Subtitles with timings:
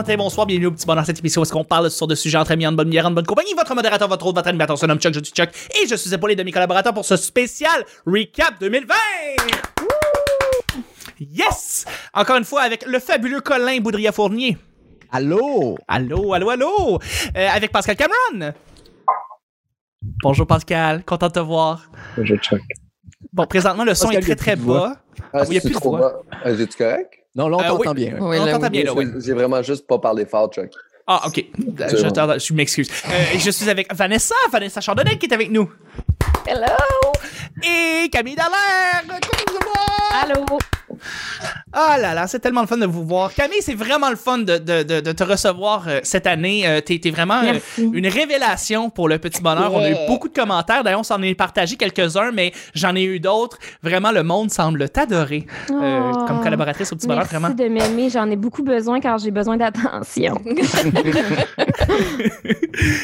[0.00, 2.38] matin, bonsoir, bienvenue au petit bonheur cette émission où est-ce qu'on parle sur de sujets
[2.38, 3.52] entre amis, en bonne bière, en bonne compagnie.
[3.54, 6.14] Votre modérateur, votre autre, votre animateur, son nom Chuck, je suis Chuck, et je suis
[6.14, 8.94] épaulé de mes collaborateurs pour ce spécial Recap 2020!
[11.18, 11.84] Yes!
[12.14, 14.56] Encore une fois avec le fabuleux Colin Boudria-Fournier.
[15.12, 15.76] Allô?
[15.86, 16.98] Allô, allô, allô!
[17.36, 18.54] Euh, avec Pascal Cameron.
[20.22, 21.90] Bonjour Pascal, content de te voir.
[22.16, 22.62] Je check.
[23.34, 24.96] Bon, présentement, le son Pascal, est très très bas.
[25.34, 26.22] Ah, il y a plus de voix.
[26.42, 27.19] Ah, J'ai-tu correct?
[27.34, 27.94] Non, là, on Euh, t'entend oui.
[27.94, 28.16] bien.
[28.20, 29.06] Oui, On t'entend bien, là, oui.
[29.24, 30.70] J'ai vraiment juste pas parlé fort, Chuck.
[31.06, 31.44] Ah, ok.
[31.90, 31.96] Je,
[32.38, 32.88] je m'excuse.
[33.06, 35.70] Euh, je suis avec Vanessa, Vanessa Chardonnay qui est avec nous.
[36.46, 36.66] Hello!
[37.62, 39.02] Et Camille Dallaire.
[40.22, 40.44] Allô?
[41.72, 43.32] Ah là là, c'est tellement le fun de vous voir.
[43.34, 46.66] Camille, c'est vraiment le fun de, de, de, de te recevoir euh, cette année.
[46.66, 49.72] Euh, t'es, t'es vraiment euh, une révélation pour le petit bonheur.
[49.74, 50.82] On a eu beaucoup de commentaires.
[50.84, 53.58] D'ailleurs, on s'en est partagé quelques-uns, mais j'en ai eu d'autres.
[53.82, 56.24] Vraiment, le monde semble t'adorer euh, Oh.
[56.26, 57.26] comme collaboratrice au petit bonheur.
[57.30, 57.54] Merci Vraiment.
[57.54, 58.10] de m'aimer.
[58.10, 60.40] J'en ai beaucoup besoin car j'ai besoin d'attention.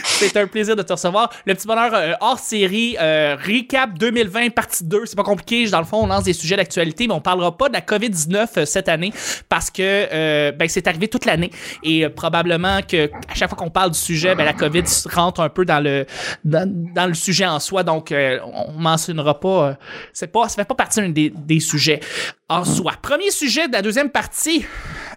[0.05, 1.31] C'est un plaisir de te recevoir.
[1.45, 5.03] Le petit bonheur euh, hors série, euh, recap 2020, partie 2.
[5.07, 5.67] C'est pas compliqué.
[5.69, 8.49] Dans le fond, on lance des sujets d'actualité, mais on parlera pas de la COVID-19
[8.57, 9.13] euh, cette année
[9.49, 11.51] parce que euh, ben, c'est arrivé toute l'année.
[11.83, 15.41] Et euh, probablement que à chaque fois qu'on parle du sujet, ben, la COVID rentre
[15.41, 16.07] un peu dans le,
[16.45, 17.83] dans, le sujet en soi.
[17.83, 19.77] Donc, on mentionnera pas.
[20.13, 22.01] c'est pas, ça fait pas partie des, des sujets
[22.49, 22.95] en soi.
[23.01, 24.65] Premier sujet de la deuxième partie.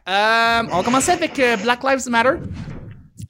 [0.07, 2.37] Euh, on va commencer avec Black Lives Matter.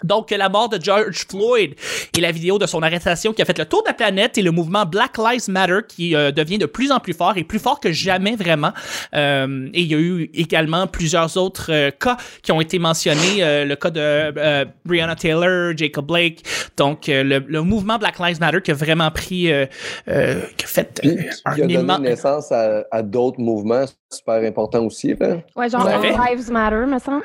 [0.03, 1.75] Donc, la mort de George Floyd
[2.17, 4.41] et la vidéo de son arrestation qui a fait le tour de la planète et
[4.41, 7.59] le mouvement Black Lives Matter qui euh, devient de plus en plus fort et plus
[7.59, 8.71] fort que jamais vraiment.
[9.13, 13.65] Euh, et il y a eu également plusieurs autres euh, cas qui ont été mentionnés,
[13.65, 16.43] le cas de euh, Breonna Taylor, Jacob Blake.
[16.77, 19.65] Donc, le, le mouvement Black Lives Matter qui a vraiment pris, euh,
[20.07, 24.43] euh, qui a fait Puis, un qui a donné naissance à, à d'autres mouvements super
[24.43, 25.13] importants aussi.
[25.15, 25.37] Là.
[25.55, 25.87] Ouais, genre.
[25.87, 27.23] All Lives Matter, me semble.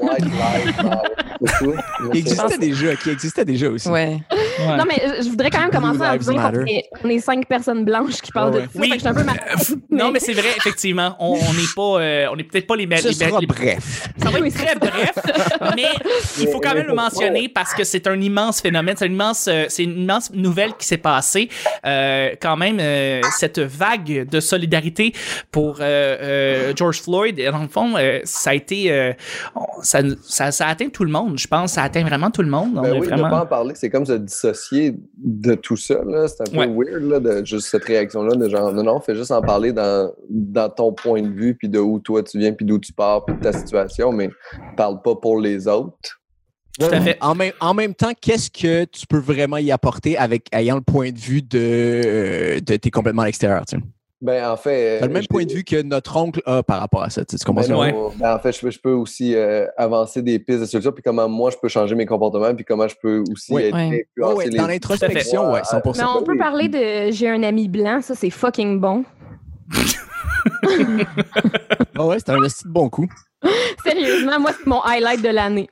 [0.00, 1.08] White Lives Matter.
[2.12, 3.88] Qui existait déjà, qui existait déjà aussi.
[3.88, 4.18] Ouais.
[4.70, 4.76] Ouais.
[4.76, 7.84] Non, mais je voudrais quand même commencer en disant qu'on est, on est cinq personnes
[7.84, 8.70] blanches qui parlent Ouais, de ça.
[8.74, 8.88] Oui.
[8.88, 9.40] Fait que je suis un peu mal-
[9.90, 11.16] Non, mais c'est vrai, effectivement.
[11.18, 13.02] On n'est pas, euh, on n'est peut-être pas les meilleurs.
[13.04, 14.08] Ce sera bref.
[14.22, 15.12] Ça va être très bref,
[15.76, 15.84] mais
[16.40, 19.48] il faut quand même le mentionner parce que c'est un immense phénomène, c'est une immense,
[19.48, 21.48] euh, c'est une immense nouvelle qui s'est passée.
[21.86, 25.12] Euh, quand même, euh, cette vague de solidarité
[25.50, 25.82] pour euh,
[26.20, 29.12] euh, George Floyd, et dans le fond, euh, ça a été, euh,
[29.82, 31.38] ça, ça, ça a atteint tout le monde.
[31.38, 32.72] Je pense, ça a atteint vraiment tout le monde.
[32.76, 33.24] On Ben est oui, vraiment...
[33.26, 36.02] ne pas en parler, c'est comme se dissocier de tout ça.
[36.04, 36.28] là.
[36.28, 36.86] C'est un peu Ouais.
[36.90, 40.12] weird là, de juste cette réaction-là, de genre, non, non, fais juste en parler dans,
[40.30, 43.24] dans ton point de vue, puis de où toi tu viens, puis d'où tu pars,
[43.24, 44.30] puis de ta situation, mais
[44.76, 46.20] parle pas pour les autres.
[46.80, 47.18] Tout à fait.
[47.20, 50.80] En même, en même temps, qu'est-ce que tu peux vraiment y apporter avec ayant le
[50.80, 53.62] point de vue de, euh, de t'es complètement à l'extérieur?
[53.66, 53.82] tu sais?
[54.24, 55.00] Ben, en fait.
[55.00, 57.24] T'as le même je- point de vue que notre oncle a par rapport à ça.
[57.24, 57.92] Tu sais, tu comprends Ben Ouais.
[58.16, 61.02] ben en fait, je peux, je peux aussi euh, avancer des pistes de solutions, puis
[61.02, 63.62] comment moi je peux changer mes comportements, puis comment je peux aussi Oui.
[63.64, 63.88] être Ouais.
[63.88, 65.98] Ouais, influencer ouais, les dans l'introspection, ouais, 100%.
[65.98, 69.04] Mais on peut parler de j'ai un ami blanc, ça c'est fucking bon.
[71.96, 73.08] Ah ouais, c'était un bon coup.
[73.84, 75.68] Sérieusement, moi c'est mon highlight de l'année.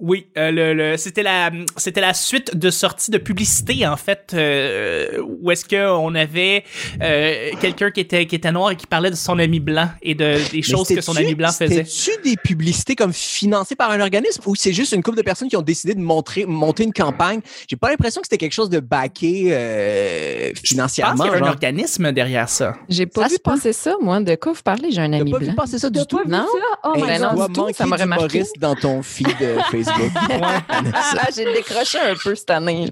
[0.00, 4.32] Oui, euh, le, le- c'était la c'était la suite de sorties de publicité en fait
[4.34, 6.64] euh, où est-ce que on avait
[7.02, 10.14] euh, quelqu'un qui était qui était noir et qui parlait de son ami blanc et
[10.14, 11.84] de des choses que son ami blanc faisait.
[11.84, 15.48] C'était-tu des publicités comme financées par un organisme ou c'est juste une couple de personnes
[15.48, 17.40] qui ont décidé de montrer, monter une campagne?
[17.68, 21.24] J'ai pas l'impression que c'était quelque chose de backé euh, Je pense financièrement.
[21.24, 22.74] qu'il y avait un organisme derrière ça.
[22.88, 24.18] J'ai pas Ça vu passer ça, moi.
[24.20, 24.90] De quoi vous parlez?
[24.90, 25.54] J'ai un ami pas vu blanc.
[25.54, 26.20] passer ça du tout?
[26.26, 26.46] Non?
[26.46, 26.78] ça?
[26.84, 28.26] Oh Hey, Ben non, du tout, manquer ça m'aurait marqué.
[28.28, 30.12] d'humoristes dans ton feed euh, Facebook.
[30.94, 32.90] Ah, J'ai décroché un peu cette année.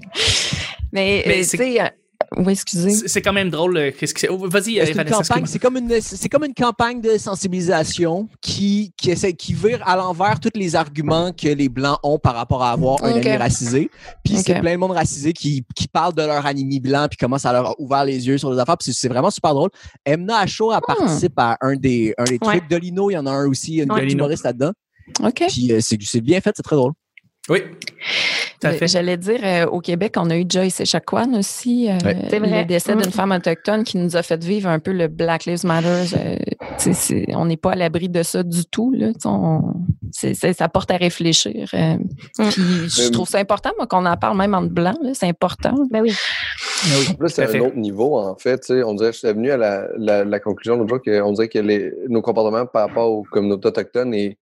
[0.91, 1.85] Mais, Mais euh, c'est- tu sais, euh,
[2.37, 3.07] oui, excusez.
[3.07, 3.77] C'est quand même drôle.
[3.77, 4.29] euh, Qu'est-ce que c'est?
[4.29, 4.79] Oh, Vas-y,
[5.45, 9.95] C'est comme une c'est comme une campagne de sensibilisation qui qui essaie qui vire à
[9.97, 13.89] l'envers tous les arguments que les blancs ont par rapport à avoir un ami racisé.
[14.23, 17.37] Puis c'est plein de monde racisé qui qui parle de leur ami blanc puis comment
[17.37, 18.77] ça leur a ouvert les yeux sur les affaires.
[18.77, 19.69] Puis c'est- vraiment super drôle.
[20.05, 22.57] Emna Acho a participe à un des un des Ouais.
[22.59, 22.69] trucs.
[22.69, 24.11] Dolino, il y en a un aussi, il y a une ouais.
[24.11, 24.71] humoriste là-dedans.
[25.23, 25.43] OK.
[25.47, 26.93] Puis euh, c'est c'est bien fait, c'est très drôle.
[27.49, 27.59] Oui.
[28.61, 28.87] Fait.
[28.87, 31.89] J'allais dire, euh, au Québec, on a eu Joyce Echaquan aussi.
[31.89, 32.15] euh, Ouais.
[32.29, 32.61] C'est vrai.
[32.61, 33.01] Le décès Mm.
[33.01, 36.05] d'une femme autochtone qui nous a fait vivre un peu le Black Lives Matter.
[36.15, 36.37] euh,
[37.35, 38.93] on n'est pas à l'abri de ça du tout.
[38.93, 39.09] Là,
[40.53, 41.69] ça porte à réfléchir.
[41.73, 41.95] euh,
[42.39, 42.49] Mm.
[42.49, 44.95] Puis je Euh, trouve ça important, moi, qu'on en parle même entre blancs.
[45.01, 45.73] là, C'est important.
[45.91, 46.13] Ben oui.
[46.85, 47.57] Oui, En plus, c'est fait.
[47.59, 48.61] un autre niveau, en fait.
[48.85, 51.59] On dirait, je suis venu à la, la, la conclusion l'autre jour qu'on dirait que
[51.59, 54.37] les, nos comportements par rapport aux communautés autochtones est,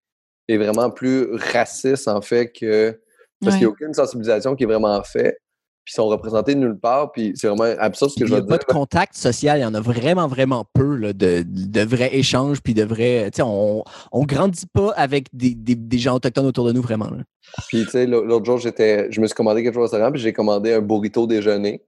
[0.51, 2.99] est vraiment plus raciste, en fait, que.
[3.41, 3.59] Parce Ouais.
[3.59, 5.37] qu'il n'y a aucune sensibilisation qui est vraiment faite.
[5.83, 8.41] puis sont représentés nulle part, puis c'est vraiment absurde ce que Il je n'y a
[8.41, 8.67] veux pas dire.
[8.67, 12.61] de contact social, il y en a vraiment, vraiment peu là, de, de vrais échanges,
[12.61, 13.31] puis de vrais.
[13.31, 16.83] Tu sais, on, on grandit pas avec des, des, des gens autochtones autour de nous,
[16.83, 17.09] vraiment.
[17.09, 17.23] là.
[17.67, 20.11] Puis, tu sais, l'au- l'autre jour, j'étais, je me suis commandé quelque chose au restaurant,
[20.11, 21.81] puis j'ai commandé un burrito déjeuner.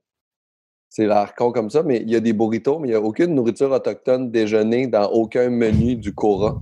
[0.88, 3.00] C'est l'air con comme ça, mais il y a des burritos, mais il n'y a
[3.00, 6.60] aucune nourriture autochtone déjeuner dans aucun menu du Cora.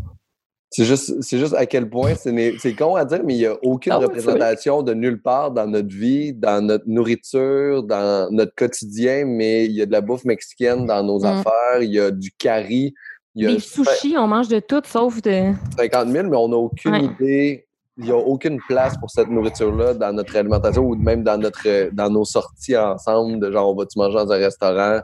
[0.75, 3.57] C'est juste, c'est juste à quel point c'est con à dire, mais il n'y a
[3.63, 9.25] aucune Ah représentation de nulle part dans notre vie, dans notre nourriture, dans notre quotidien,
[9.27, 11.25] mais il y a de la bouffe mexicaine dans nos Mm.
[11.27, 12.95] affaires, il y a du curry,
[13.35, 15.53] il y a Les sushis, on mange de tout sauf de.
[15.77, 17.05] 50 000, mais on n'a aucune Ouais.
[17.05, 17.67] idée.
[17.99, 21.91] Il n'y a aucune place pour cette nourriture-là dans notre alimentation ou même dans, notre,
[21.93, 23.39] dans nos sorties ensemble.
[23.39, 25.01] De genre, on va-tu manger dans un restaurant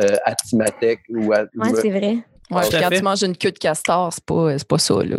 [0.00, 1.42] euh, à Timatec ou à.
[1.42, 2.18] Ouais, c'est vrai.
[2.52, 2.96] Ouais, quand fait.
[2.98, 5.16] tu manges une queue de castor, c'est pas, c'est pas ça, là.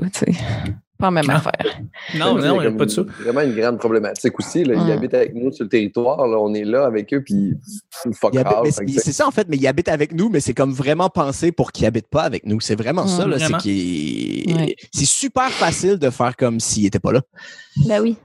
[0.99, 1.33] Pas la même Non.
[1.33, 1.81] affaire.
[2.15, 3.01] Non, non, il n'y a comme pas de ça.
[3.19, 4.63] Vraiment une grande problématique aussi.
[4.63, 4.75] Là.
[4.75, 4.91] Ils Mm.
[4.91, 6.25] habitent avec nous sur le territoire.
[6.27, 6.37] Là.
[6.39, 7.55] On est là avec eux, puis
[8.13, 8.33] fuck
[8.87, 11.71] c'est ça, en fait, mais ils habitent avec nous, mais c'est comme vraiment pensé pour
[11.71, 12.61] qu'ils habitent pas avec nous.
[12.61, 13.37] C'est vraiment ça, Mm, là.
[13.39, 13.49] C'est
[14.55, 14.75] Ouais.
[14.93, 17.21] super facile de faire comme s'ils n'étaient pas là.
[17.87, 18.15] Ben oui,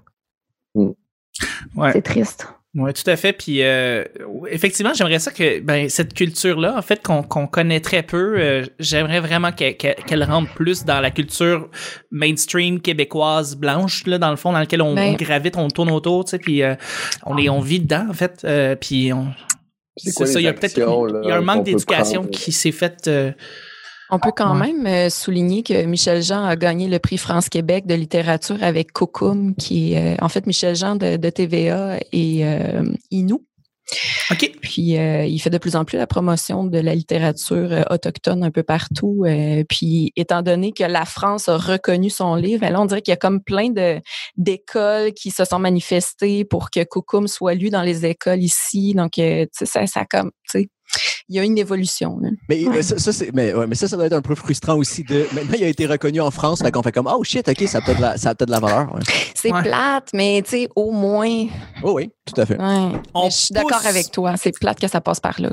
[0.75, 1.93] Ouais.
[1.93, 2.47] c'est triste.
[2.75, 3.33] Oui, tout à fait.
[3.33, 4.05] Puis euh,
[4.51, 8.65] effectivement, j'aimerais ça que ben, cette culture-là, en fait, qu'on qu'on connaît très peu, euh,
[8.79, 11.71] j'aimerais vraiment qu'elle qu'elle- qu'elle rentre plus dans la culture
[12.11, 15.91] mainstream québécoise blanche, là, dans le fond, dans lequel on, Ben- on gravite, on tourne
[15.91, 16.75] autour, tu sais, puis euh,
[17.25, 18.43] on, est, on vit dedans, en fait.
[18.45, 19.29] euh, puis on.
[19.97, 22.53] C'est ça, il y a peut-être actions, là, il y a un manque d'éducation qui
[22.53, 23.09] s'est fait.
[24.11, 24.73] On peut quand Ouais.
[24.73, 29.55] même euh, souligner que Michel Jean a gagné le prix France-Québec de littérature avec Kokum,
[29.55, 33.45] qui est euh, en fait Michel Jean de, de TVA et euh, Inou.
[34.31, 34.53] OK.
[34.61, 38.45] Puis euh, il fait de plus en plus la promotion de la littérature euh, autochtone
[38.45, 39.25] un peu partout.
[39.27, 43.01] euh, puis étant donné que la France a reconnu son livre, ben là on dirait
[43.01, 43.99] qu'il y a comme plein de
[44.37, 48.93] d'écoles qui se sont manifestées pour que Kokum soit lu dans les écoles ici.
[48.95, 50.69] Donc euh, tu sais ça, ça comme tu sais
[51.29, 52.19] il y a une évolution.
[52.21, 52.31] là.
[52.49, 54.77] Mais, euh, ça, ça, c'est- mais, ouais, mais ça, ça doit être un peu frustrant
[54.77, 55.05] aussi.
[55.05, 57.63] De, maintenant, il a été reconnu en France, fait qu'on fait comme Oh shit, OK,
[57.69, 58.95] ça a peut-être de la, ça a peut-être de la valeur.
[58.95, 59.01] ouais.
[59.35, 59.63] C'est Ouais.
[59.63, 61.47] plate, mais tu sais au moins
[61.83, 62.55] Oh oui, tout à fait.
[62.59, 62.93] Ouais.
[63.15, 64.35] On Mais je suis d'accord avec toi.
[64.37, 65.51] C'est plate que ça passe par là.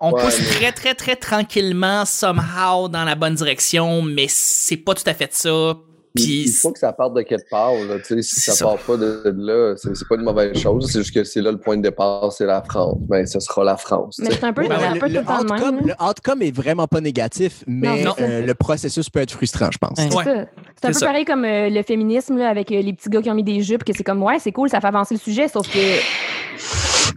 [0.00, 4.76] On Ouais, pousse mais- très, très, très tranquillement, somehow, dans la bonne direction, mais c'est
[4.76, 5.74] pas tout à fait ça.
[6.14, 7.72] Il, Puis il faut que ça parte de quelque part.
[7.74, 8.64] Là, si ça, ça.
[8.64, 10.90] part pas de, de là, c'est pas une mauvaise chose.
[10.90, 12.96] C'est juste que c'est là le point de départ, c'est la France.
[13.08, 14.18] Ben, ce sera la France.
[14.22, 15.86] Mais c'est un peu, Ouais, un le, peu tout le le temps de outcome, même.
[15.86, 19.78] le outcome est vraiment pas négatif, mais Non, euh, le processus peut être frustrant, je
[19.78, 19.98] pense.
[19.98, 20.08] Ouais.
[20.10, 20.24] C'est Ouais.
[20.24, 20.44] ça.
[20.80, 21.06] C'est un peu ça.
[21.06, 23.60] pareil comme euh, le féminisme là, avec euh, les petits gars qui ont mis des
[23.62, 25.78] jupes, que c'est comme ouais, c'est cool, ça fait avancer le sujet, sauf que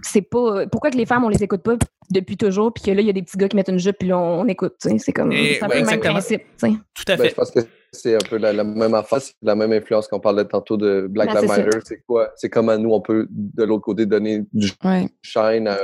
[0.04, 0.66] c'est pas.
[0.68, 1.76] Pourquoi que les femmes on les écoute pas
[2.10, 3.98] depuis toujours, puis que là il y a des petits gars qui mettent une jupe,
[4.00, 4.74] puis là on, on écoute.
[4.82, 6.42] tu sais, C'est comme c'est un ouais, peu le même principe.
[6.58, 6.70] sais.
[6.70, 7.30] tout à Ben, fait.
[7.30, 7.60] je pense que
[7.94, 11.08] c'est un peu la, la même affaire, c'est la même influence qu'on parlait tantôt de
[11.10, 11.50] Black Ben, Lives.
[11.50, 11.80] Matter.
[11.84, 12.32] C'est quoi?
[12.36, 15.10] C'est comment nous, on peut, de l'autre côté, donner du Ouais.
[15.22, 15.78] shine à,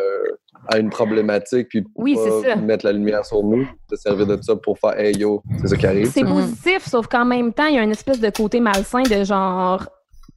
[0.70, 2.56] à une problématique, puis Oui, pas c'est ça.
[2.56, 5.76] mettre la lumière sur nous, de servir de ça pour faire Hey yo, c'est ça
[5.76, 6.10] qui arrive.
[6.12, 6.28] C'est Mm.
[6.34, 9.86] positif, sauf qu'en même temps, il y a une espèce de côté malsain de genre.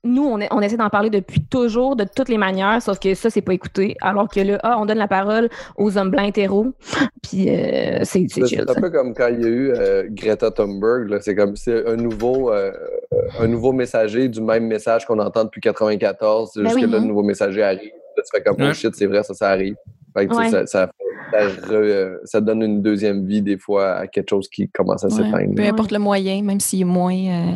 [0.02, 3.14] Nous, on, est- on essaie d'en parler depuis toujours, de toutes les manières, sauf que
[3.14, 3.96] ça, c'est pas écouté.
[4.00, 6.68] Alors que là, ah, on donne la parole aux hommes blancs hétéros,
[7.22, 8.46] puis euh, c'est chill.
[8.48, 11.18] C'est un peu comme quand il y a eu euh, Greta Thunberg.
[11.20, 12.72] C'est comme c'est un nouveau, euh,
[13.38, 16.50] un nouveau messager du même message qu'on entend depuis 94.
[16.54, 16.86] C'est Ben juste oui.
[16.86, 17.92] que là, le nouveau messager arrive.
[18.16, 18.68] Là, tu fais comme Ouais.
[18.70, 19.76] oh shit, c'est vrai, ça, ça arrive.
[20.16, 20.50] Fait que, tu sais, Ouais.
[20.50, 20.90] ça, ça,
[21.32, 25.04] ça re- euh, ça donne une deuxième vie des fois à quelque chose qui commence
[25.04, 25.14] à Ouais.
[25.14, 25.54] s'éteindre.
[25.56, 27.52] Peu importe le moyen, même s'il est moins, euh,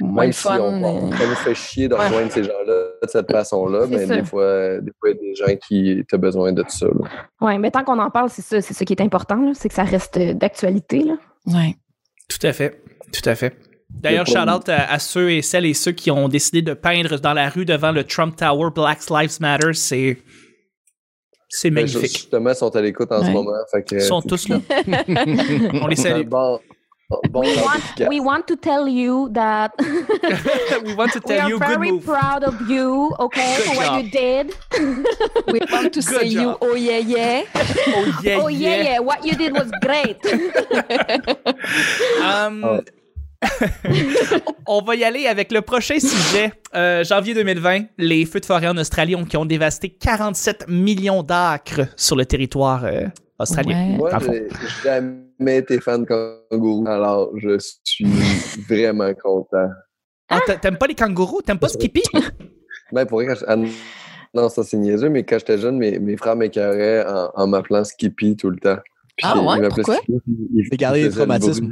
[0.00, 0.58] moins Même le si fun.
[0.60, 4.16] on, euh, ça nous fait chier de rejoindre ces gens-là de cette façon-là, mais ça.
[4.16, 6.86] des fois, des fois, il y a des gens qui ont besoin de tout ça.
[7.40, 9.74] Ouais, mais tant qu'on en parle, c'est ça, c'est ça qui est important, c'est que
[9.74, 11.02] ça reste euh, d'actualité.
[11.04, 11.14] là.
[11.46, 11.76] ouais.
[12.28, 12.82] Tout à fait.
[13.12, 13.56] Tout à fait.
[13.92, 17.32] D'ailleurs, shout-out à, à ceux et celles et ceux qui ont décidé de peindre dans
[17.32, 19.72] la rue devant le Trump Tower Black Lives Matter.
[19.74, 20.18] C'est.
[21.52, 22.12] C'est Ben, magnifique.
[22.16, 23.50] Justement, ils sont à l'écoute en ce moment.
[23.72, 24.60] Fait que, Ils sont tous là.
[25.82, 26.24] On les salue.
[26.28, 26.60] bon,
[27.28, 29.70] bon We want, we want to tell you that
[30.84, 32.04] We want to tell are you good very move.
[32.04, 34.54] proud of you, okay, Good for what you did.
[35.52, 37.42] We want to say you, oh yeah, yeah.
[37.56, 40.18] Oh yeah, oh yeah, yeah, what you did was great.
[42.22, 42.80] Um, Ah.
[44.66, 46.52] on va y aller avec le prochain sujet.
[46.74, 51.22] Euh, janvier 2020, les feux de forêt en Australie ont, qui ont dévasté 47 millions
[51.22, 53.02] d'acres sur le territoire euh,
[53.38, 53.92] australien.
[53.92, 53.96] Ouais.
[53.96, 54.48] Moi, j'ai
[54.84, 58.04] jamais été fan de kangourou, alors je suis
[58.68, 59.68] vraiment content.
[60.28, 61.42] Ah, t'a- T'aimes pas les kangourous?
[61.42, 62.02] T'aimes pas Skippy?
[62.92, 63.54] Ben, pour vrai, quand je- ah,
[64.34, 67.84] non, ça c'est niaiseux, mais quand j'étais jeune, mes, mes frères m'écœuraient en, en m'appelant
[67.84, 68.78] Skippy tout le temps.
[69.22, 69.98] Puis Ah ouais, pourquoi?
[70.70, 71.68] J'ai gardé le traumatismes.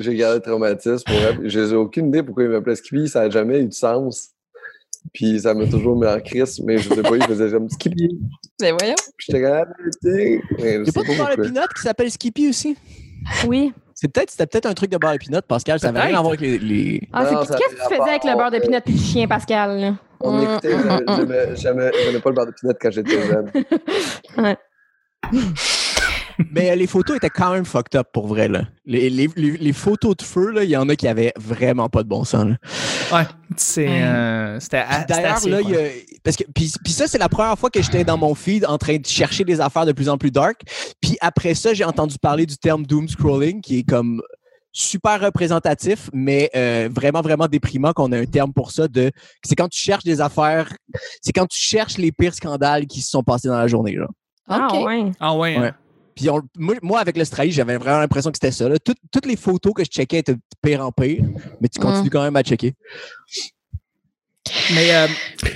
[0.00, 1.04] J'ai gardé le traumatisme.
[1.06, 1.44] Pour.
[1.44, 4.30] J'ai aucune idée pourquoi ils m'appelaient Skippy, ça n'a jamais eu de sens.
[5.14, 8.18] Puis ça m'a toujours mis en crise, mais je sais pas, il faisait comme Skippy.
[8.60, 8.94] Mais voyons.
[9.16, 9.64] Puis J'étais comme, ah,
[10.02, 11.12] mais Il je pas sais
[11.48, 12.76] de bar qui s'appelle Skippy aussi?
[13.46, 13.72] Oui.
[13.94, 15.78] C'est peut-être, c'était peut-être un truc de bar à peanut, Pascal.
[15.78, 16.58] Ça avait rien à voir avec les.
[16.58, 19.28] les- Ah, c'est- Qu'est-ce que tu faisais avec le beurre de pinot et le chien,
[19.28, 19.78] Pascal?
[19.80, 19.94] là?
[20.22, 21.04] On Mm, écoutait, mm,
[21.56, 23.50] j'aimais- j'aimais pas le beurre de pinot quand j'étais jeune.
[26.52, 28.48] Mais euh, les photos étaient quand même fucked up pour vrai.
[28.48, 28.62] Là.
[28.86, 31.88] Les, les- les- les photos de feu, là, il y en a qui avaient vraiment
[31.88, 32.46] pas de bon sens.
[32.46, 32.56] là.
[33.18, 35.88] Ouais, c'est, euh, c'était D'ailleurs, assez là, il y a-
[36.22, 38.78] parce que puis, puis ça, c'est la première fois que j'étais dans mon feed en
[38.78, 40.60] train de chercher des affaires de plus en plus dark.
[41.00, 44.22] Puis après ça, j'ai entendu parler du terme doom scrolling, qui est comme
[44.72, 48.86] super représentatif, mais euh, vraiment, vraiment déprimant qu'on ait un terme pour ça.
[48.86, 49.10] De,
[49.42, 50.72] c'est quand tu cherches des affaires,
[51.22, 53.96] c'est quand tu cherches les pires scandales qui se sont passés dans la journée.
[53.96, 54.06] Là.
[54.48, 55.10] Ah, ouais.
[55.18, 55.56] Ah ouais.
[55.56, 55.62] hein.
[55.62, 55.72] Ouais.
[56.14, 58.68] Puis on- moi, moi, avec l'Australie, j'avais vraiment l'impression que c'était ça.
[58.68, 58.78] là.
[58.78, 61.22] Toutes, toutes les photos que je checkais étaient de pire en pire,
[61.60, 62.10] mais tu continues Mm.
[62.10, 62.74] quand même à checker.
[64.74, 65.06] Mais euh,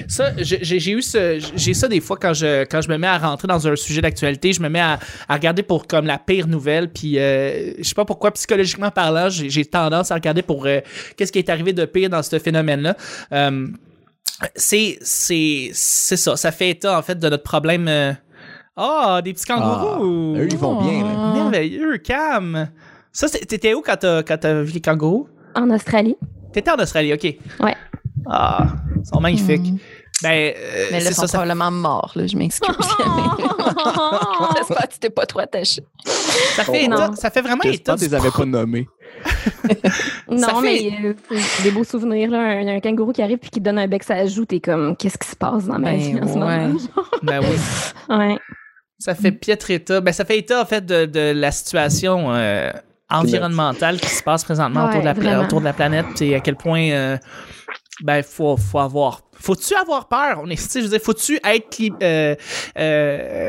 [0.09, 3.19] ça, j'ai eu ce, j'ai ça des fois quand je quand je me mets à
[3.19, 6.47] rentrer dans un sujet d'actualité, je me mets à, à regarder pour comme la pire
[6.47, 10.81] nouvelle, puis euh, je sais pas pourquoi psychologiquement parlant, j'ai tendance à regarder pour euh,
[11.17, 12.97] qu'est-ce qui est arrivé de pire dans ce phénomène-là.
[13.33, 13.67] Euh,
[14.55, 14.99] c'est
[15.73, 17.89] ça, ça fait état en fait de notre problème.
[18.77, 20.35] Ah, des petits kangourous.
[20.37, 21.05] Ah, eux, ils vont bien.
[21.05, 21.11] là.
[21.17, 21.33] Ah.
[21.35, 22.69] Merveilleux, Cam.
[23.13, 25.29] Ça, t'étais où quand t'as vu les kangourous?
[25.55, 26.17] En Australie.
[26.53, 27.37] T'étais en Australie, ok.
[27.61, 27.77] Ouais.
[28.29, 28.67] Ah,
[28.97, 29.73] ils sont magnifiques.
[29.73, 29.79] Mm.
[30.23, 32.69] Ben, euh, Mais là, c'est ils sont ça, ça probablement morts, là, je m'excuse.
[34.57, 35.83] J'espère que tu t'es pas trop attaché.
[36.05, 36.97] Ça fait, Non.
[36.97, 38.89] état- ça fait vraiment J'espère état que tu les avais pas nommés.
[40.31, 41.15] Non, Ça mais euh,
[41.63, 42.31] des beaux souvenirs.
[42.31, 42.39] Là.
[42.39, 44.45] Un, un kangourou qui arrive puis qui te donne un bec, ça joue.
[44.45, 46.73] T'es comme, qu'est-ce qui se passe dans ma Ben, vie en ce moment?
[47.23, 48.15] Ben oui.
[48.17, 48.39] Ouais.
[48.99, 50.01] Ça fait piètre état.
[50.01, 52.71] Ben, ça fait état, en fait, de, de la situation euh,
[53.11, 55.45] environnementale qui se passe présentement Ouais, autour, de la, pla- vraiment.
[55.45, 56.23] autour de la planète.
[56.23, 57.19] Et à quel point, euh,
[58.03, 59.23] ben, faut, faut avoir.
[59.41, 60.41] Faut-tu avoir peur?
[60.43, 62.35] On est, tu sais, je veux dire, faut-tu être euh,
[62.79, 63.49] euh,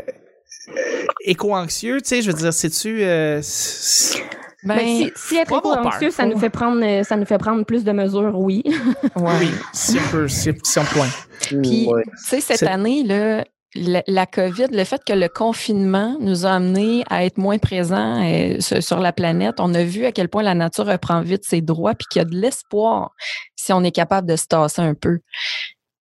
[1.24, 2.00] éco-anxieux?
[2.02, 3.02] Tu sais, je veux dire, sais-tu.
[3.02, 4.22] euh, c'est-
[4.64, 7.64] Ben, Ben, si, si être éco-anxieux, ça faut- nous fait prendre, ça nous fait prendre
[7.64, 8.64] plus de mesures, oui.
[9.16, 11.06] oui, si on peut, si, si on point.
[11.40, 12.02] Puis, Ouais.
[12.04, 13.44] tu sais, cette C'est- année, là,
[13.76, 18.60] la, COVID, le fait que le confinement nous a amené à être moins présents euh,
[18.60, 21.94] sur, la planète, on a vu à quel point la nature reprend vite ses droits
[21.94, 23.12] puis qu'il y a de l'espoir
[23.56, 25.20] si on est capable de se tasser un peu.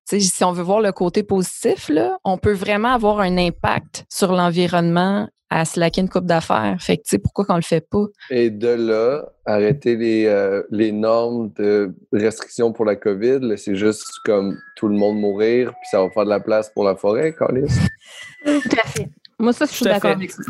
[0.07, 4.33] Si on veut voir le côté positif, là, on peut vraiment avoir un impact sur
[4.33, 6.75] l'environnement à slacker une coupe d'affaires.
[6.79, 8.05] Fait que, tu sais, pourquoi qu'on le fait pas?
[8.29, 14.05] Et de là, arrêter les, euh, les normes de restriction pour la COVID, c'est juste
[14.25, 17.33] comme tout le monde mourir, puis ça va faire de la place pour la forêt,
[17.33, 17.67] Carlis.
[18.45, 19.09] Tout à fait.
[19.39, 20.43] Moi, ça, je suis d'accord avec ça.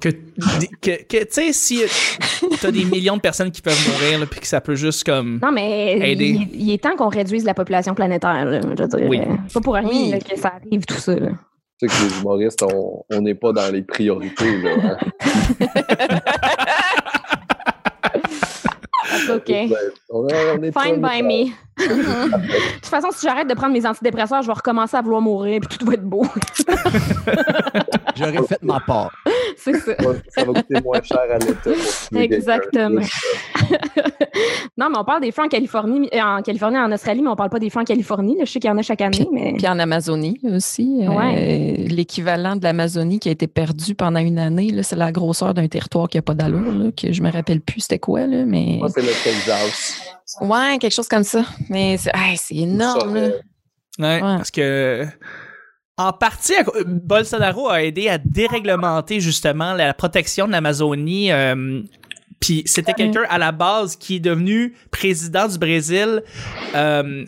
[0.00, 0.08] que,
[0.80, 1.80] que, que tu sais, si
[2.60, 5.40] t'as des millions de personnes qui peuvent mourir, là, puis que ça peut juste comme.
[5.42, 6.26] Non, mais Aider.
[6.26, 8.44] il, il est temps qu'on réduise la population planétaire.
[8.44, 8.60] là.
[8.60, 9.20] Je veux dire, Oui.
[9.48, 10.10] c'est pas pour rien Oui.
[10.10, 11.14] là, que ça arrive, tout ça.
[11.16, 11.30] là.
[11.86, 14.58] Que les humoristes, on on n'est pas dans les priorités.
[14.58, 16.56] Là, hein.
[19.36, 19.52] OK.
[20.10, 21.52] On, on est Fine by me.
[21.76, 25.58] De toute façon, si j'arrête de prendre mes antidépresseurs, je vais recommencer à vouloir mourir,
[25.60, 26.24] puis tout va être beau.
[28.16, 29.10] J'aurais fait ma part.
[29.56, 29.92] c'est ça.
[30.28, 31.70] Ça va coûter moins cher à l'État.
[32.16, 33.00] Exactement.
[34.78, 37.36] non, mais on parle des feux en Californie, euh, en Californie, en Australie, mais on
[37.36, 38.36] parle pas des feux en Californie.
[38.38, 38.44] là.
[38.44, 39.54] Je sais qu'il y en a chaque année, mais.
[39.56, 41.00] Puis en Amazonie aussi.
[41.02, 41.86] euh, Ouais.
[41.88, 45.66] L'équivalent de l'Amazonie qui a été perdu pendant une année, là, c'est la grosseur d'un
[45.66, 48.76] territoire qui n'a pas d'allure, que je me rappelle plus c'était quoi, là, mais.
[48.78, 50.00] Moi, c'est le Texas.
[50.40, 51.44] Ouais, quelque chose comme ça.
[51.68, 53.28] Mais c'est hey, c'est énorme, là.
[53.98, 54.20] Ouais, Ouais.
[54.20, 55.06] parce que.
[55.96, 56.54] En partie,
[56.86, 61.30] Bolsonaro a aidé à déréglementer justement la protection de l'Amazonie.
[61.30, 61.82] euh,
[62.44, 66.22] puis c'était quelqu'un à la base qui est devenu président du Brésil
[66.74, 67.24] euh,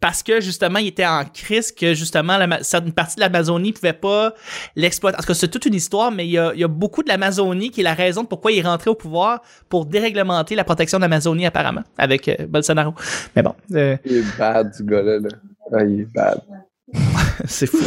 [0.00, 3.92] parce que justement il était en crise que justement la, une partie de l'Amazonie pouvait
[3.92, 4.34] pas
[4.76, 5.18] l'exploiter.
[5.18, 7.02] En tout cas, c'est toute une histoire, mais il y a, il y a beaucoup
[7.02, 10.54] de l'Amazonie qui est la raison de pourquoi il est rentré au pouvoir pour déréglementer
[10.54, 12.94] la protection de l'Amazonie apparemment avec euh, Bolsonaro.
[13.34, 15.18] Mais bon, euh, Il est bad, ce gars-là.
[15.18, 15.28] Là.
[15.72, 16.40] Ah, il est bad.
[17.46, 17.78] c'est fou.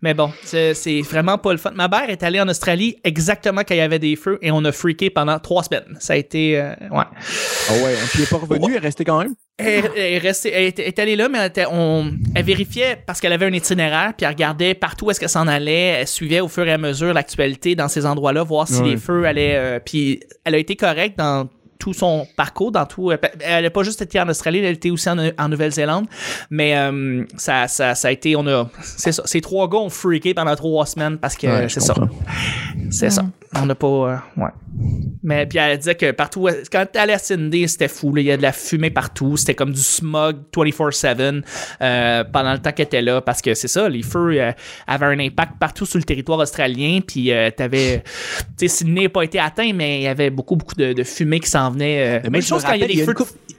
[0.00, 0.72] Mais bon, c'est
[1.02, 1.72] vraiment pas le fun.
[1.74, 4.64] Ma mère est allée en Australie exactement quand il y avait des feux et on
[4.64, 5.96] a freaké pendant trois semaines.
[6.00, 6.58] Ça a été.
[6.58, 7.04] euh, ouais.
[7.70, 9.34] Ah ouais, hein, puis il est pas revenu, il est resté quand même?
[9.58, 12.96] Elle, elle est restée- elle elle est allée là, mais elle, était- on, elle vérifiait
[13.06, 15.98] parce qu'elle avait un itinéraire, puis elle regardait partout où est-ce qu'elle s'en allait.
[16.00, 18.90] Elle suivait au fur et à mesure l'actualité dans ces endroits-là, voir si Ouais.
[18.90, 19.56] les feux allaient.
[19.56, 23.12] euh, puis elle a été correcte dans tout son parcours, dans tout.
[23.40, 26.06] Elle n'a pas juste été en Australie, elle a été aussi en, en Nouvelle-Zélande.
[26.50, 28.36] Mais euh, ça, ça, ça a été.
[28.36, 28.68] On a.
[28.82, 29.22] C'est ça.
[29.26, 31.94] Ces trois gars ont freaké pendant trois semaines parce que Ouais, c'est ça.
[32.90, 33.24] C'est ça.
[33.56, 33.86] On n'a pas.
[33.86, 34.50] euh, ouais.
[35.22, 38.14] Mais puis elle disait que partout, quand elle allait à Sydney, c'était fou.
[38.14, 38.20] là.
[38.20, 39.36] Il y a de la fumée partout.
[39.36, 41.42] C'était comme du smog 24-7
[41.80, 43.20] euh, pendant le temps qu'elle était là.
[43.20, 44.52] Parce que c'est ça, les feux euh,
[44.86, 47.00] avaient un impact partout sur le territoire australien.
[47.06, 48.02] Puis euh, t'avais.
[48.58, 51.02] Tu sais, Sydney n'a pas été atteint, mais il y avait beaucoup, beaucoup de, de
[51.02, 52.20] fumée qui s'en venait.
[52.24, 53.14] euh, même je chose me quand il y a des feux.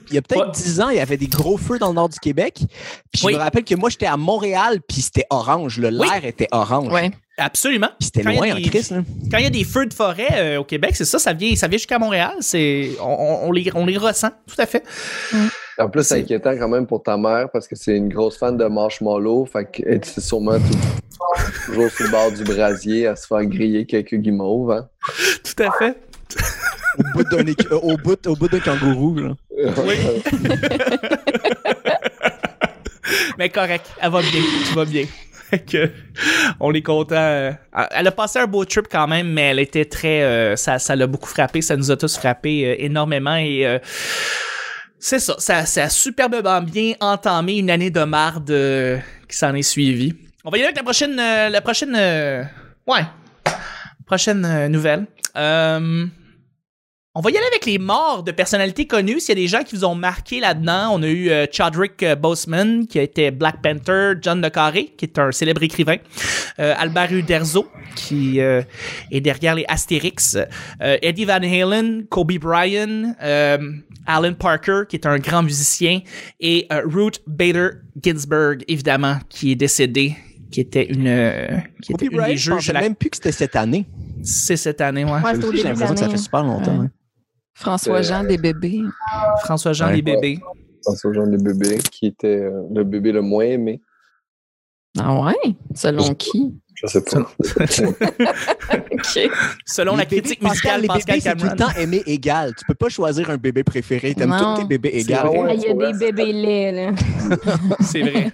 [0.10, 0.52] il y a peut-être Ouais.
[0.54, 2.56] 10 ans, il y avait des gros feux dans le nord du Québec.
[3.12, 3.34] Puis Oui.
[3.34, 5.78] je me rappelle que moi, j'étais à Montréal, puis c'était orange.
[5.80, 6.08] Le Oui.
[6.08, 6.92] l'air était orange.
[6.92, 7.12] Ouais.
[7.38, 7.88] Absolument.
[7.98, 8.92] Puis c'était loin en des- crise.
[8.92, 8.98] là.
[9.32, 11.56] Quand il y a des feux de forêt euh, au Québec, c'est ça, ça vient,
[11.56, 12.34] ça vient jusqu'à Montréal.
[12.42, 14.84] C'est, on, les, on les ressent, tout à fait.
[15.78, 18.38] En plus, c'est C'est- inquiétant quand même pour ta mère parce que c'est une grosse
[18.38, 19.46] fan de marshmallow.
[19.46, 23.86] Fait qu'elle est sûrement tout- toujours sur le bord du brasier à se faire griller
[23.86, 24.72] quelques guimauves.
[24.72, 24.90] Hein?
[25.44, 25.98] Tout à fait.
[26.98, 29.16] Au bout d'un éc- euh, au bout, au bout d'un kangourou.
[29.20, 29.30] là.
[33.38, 35.06] Mais correct, elle va bien, tu vas bien.
[35.50, 35.90] Fait que,
[36.60, 37.16] on est content.
[37.16, 37.52] euh,
[37.92, 40.22] Elle a passé un beau trip quand même, mais elle était très.
[40.22, 43.66] euh, ça, ça l'a beaucoup frappé, ça nous a tous frappé euh, énormément et.
[43.66, 43.80] euh,
[45.02, 48.98] c'est ça, ça, ça a superbement bien entamé une année de marde euh,
[49.30, 50.14] qui s'en est suivie.
[50.44, 52.44] On va y aller avec la prochaine, euh, la prochaine, euh,
[52.86, 53.04] ouais,
[54.06, 55.06] prochaine euh, nouvelle.
[57.16, 59.20] On va y aller avec les morts de personnalités connues.
[59.20, 62.04] S'il y a des gens qui vous ont marqué là-dedans, on a eu euh, Chadwick
[62.04, 65.98] euh, Boseman, qui a été Black Panther, John Le Carré, qui est un célèbre écrivain,
[66.60, 68.62] euh, Albert Uderzo, qui euh,
[69.10, 70.38] est derrière les Astérix,
[70.84, 73.58] euh, Eddie Van Halen, Kobe Bryant, euh,
[74.06, 76.02] Alan Parker, qui est un grand musicien,
[76.40, 80.16] et euh, Ruth Bader Ginsburg, évidemment, qui est décédée,
[80.52, 81.48] qui était une, euh,
[81.82, 82.82] qui était Kobe une Bryant, des je juges pensais la...
[82.82, 83.88] même plus que c'était cette année.
[84.24, 85.22] C'est cette année, ouais.
[85.22, 86.78] Ouais, J'ai l'impression que ça fait super longtemps.
[86.78, 86.86] Ouais.
[86.86, 86.92] hein.
[87.54, 88.82] François-Jean, des bébés.
[89.44, 89.96] François-Jean Ouais.
[89.96, 90.40] des bébés.
[90.84, 93.82] pense au genre de bébé qui était euh, le bébé le moins aimé.
[94.98, 95.36] Ah ouais?
[95.76, 96.54] Selon qui?
[96.76, 97.20] Je sais pas.
[98.92, 99.30] OK.
[99.66, 102.02] Selon Les la bébés, critique Pascal, musicale, les Pascal bébés, c'est tout le temps aimé
[102.06, 102.54] égal.
[102.58, 104.16] Tu peux pas choisir un bébé préféré.
[104.16, 104.56] T'aimes Non.
[104.56, 105.50] tous tes bébés vrai.
[105.50, 106.92] Ah, Il y a des bébés laids, là.
[107.82, 108.32] C'est vrai.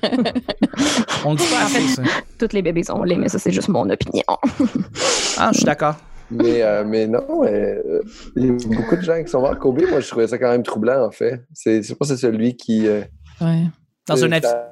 [1.26, 2.04] On le dit pas assez, ça.
[2.38, 4.24] Tous les bébés sont laids, mais ça, c'est juste mon opinion.
[5.38, 5.96] Ah, je suis d'accord.
[6.32, 8.02] Mais, euh, mais non, euh,
[8.36, 9.58] il y a beaucoup de gens qui sont morts.
[9.60, 11.42] Kobe, moi, je trouvais ça quand même troublant, en fait.
[11.54, 12.88] C'est, je sais pas si c'est celui qui.
[12.88, 13.02] euh,
[13.42, 13.64] Ouais.
[14.08, 14.72] Dans un sa,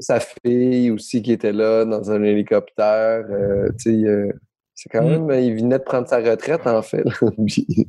[0.00, 3.24] sa fille aussi qui était là dans un hélicoptère.
[3.30, 4.32] euh, tu sais,
[4.74, 5.26] c'est quand Mm.
[5.26, 5.40] même.
[5.44, 7.04] Il venait de prendre sa retraite, en fait.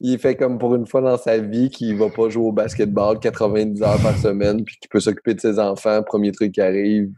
[0.00, 3.18] il fait comme pour une fois dans sa vie qu'il va pas jouer au basketball
[3.18, 6.02] 90 heures par semaine, puis qu'il peut s'occuper de ses enfants.
[6.02, 7.10] Premier truc qui arrive,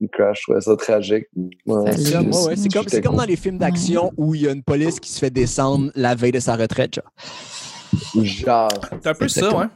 [0.00, 0.38] il crash.
[0.38, 1.24] Je trouvais ça tragique.
[1.66, 1.92] Ouais.
[1.96, 2.56] C'est comme, ouais, ouais,
[2.86, 5.30] c'est comme, dans les films d'action où il y a une police qui se fait
[5.30, 6.94] descendre la veille de sa retraite.
[6.94, 8.24] genre.
[8.24, 8.68] Genre,
[9.02, 9.66] C'est un peu ça, ouais.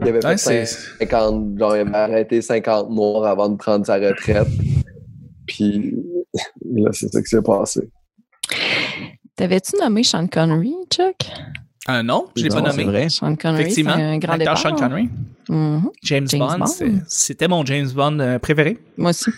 [0.00, 1.04] il avait Ouais, fait c'est.
[1.06, 4.48] 50, genre, il avait arrêté 50 mois avant de prendre sa retraite.
[5.46, 5.94] Puis
[6.74, 7.90] là, c'est ça qui s'est passé.
[9.36, 11.16] T'avais-tu nommé Sean Connery, Chuck?
[11.88, 12.84] Ah non, je l'ai pas nommé.
[12.84, 13.08] vrai.
[13.08, 13.92] Sean Connery, Effectivement.
[13.94, 14.56] un grand départ.
[14.58, 15.08] Sean Connery.
[15.48, 15.90] Mhm.
[16.04, 16.64] James, James Bond,
[17.08, 18.78] c'était mon James Bond euh, préféré.
[18.96, 19.30] Moi aussi.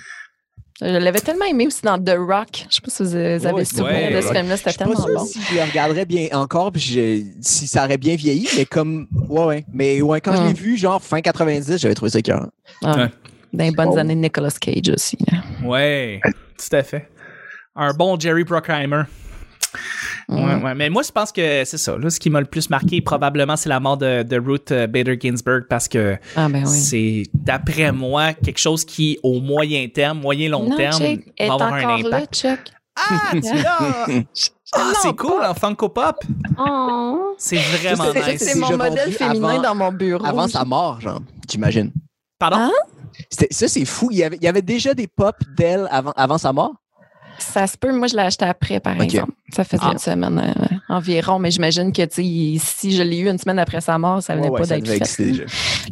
[0.81, 2.67] Je l'avais tellement aimé aussi dans The Rock.
[2.69, 4.35] Je sais pas si vous avez souvenir ouais, de ce ouais.
[4.35, 4.57] film-là.
[4.57, 5.25] C'était tellement sûr bon.
[5.25, 9.07] si je le regarderais bien encore, puis je- si ça aurait bien vieilli, mais comme.
[9.29, 9.65] Ouais, ouais.
[9.73, 10.57] Mais ouais, quand je l'ai Mm.
[10.57, 12.49] vu, genre fin 90, j'avais trouvé ça écœurant.
[12.83, 13.11] Ah, Ouais.
[13.53, 13.97] Dans les bonnes Bon.
[13.99, 15.17] années de Nicolas Cage aussi.
[15.31, 15.39] là.
[15.65, 16.21] Ouais,
[16.59, 17.09] tout à fait.
[17.77, 19.05] Un bon Jerry Bruckheimer.
[20.29, 20.75] Ouais, ouais.
[20.75, 21.97] Mais moi, je pense que c'est ça.
[21.99, 24.87] Là, ce qui m'a le plus marqué, probablement, c'est la mort de, de Ruth euh,
[24.87, 26.79] Bader Ginsburg parce que Ah, ben oui.
[26.79, 31.73] c'est, d'après moi, quelque chose qui, au moyen terme, moyen-long Non, terme, Chuck, va avoir
[31.75, 32.35] un là, impact.
[32.35, 32.61] Chuck.
[32.97, 34.07] Ah, tu l'as!
[34.77, 36.17] Ah, c'est cool, en Funko Pop.
[36.59, 37.35] Oh.
[37.39, 38.43] C'est vraiment nice.
[38.43, 40.27] C'est mon modèle féminin avant- dans mon bureau.
[40.27, 41.93] Avant sa mort, genre, j'imagine.
[42.41, 42.57] Pardon?
[42.59, 42.71] Hein?
[43.31, 44.09] C'était- Ça, c'est fou.
[44.11, 46.75] Il y, avait, il y avait déjà des pop d'elle avant, avant sa mort?
[47.39, 47.93] Ça se peut.
[47.93, 49.33] Moi, je l'ai acheté après, par exemple.
[49.53, 49.93] Ça faisait Ah.
[49.93, 53.99] une semaine euh, environ, mais j'imagine que si je l'ai eu une semaine après sa
[53.99, 55.25] mort, ça venait Ouais, pas d'être fait.
[55.25, 55.45] déjà.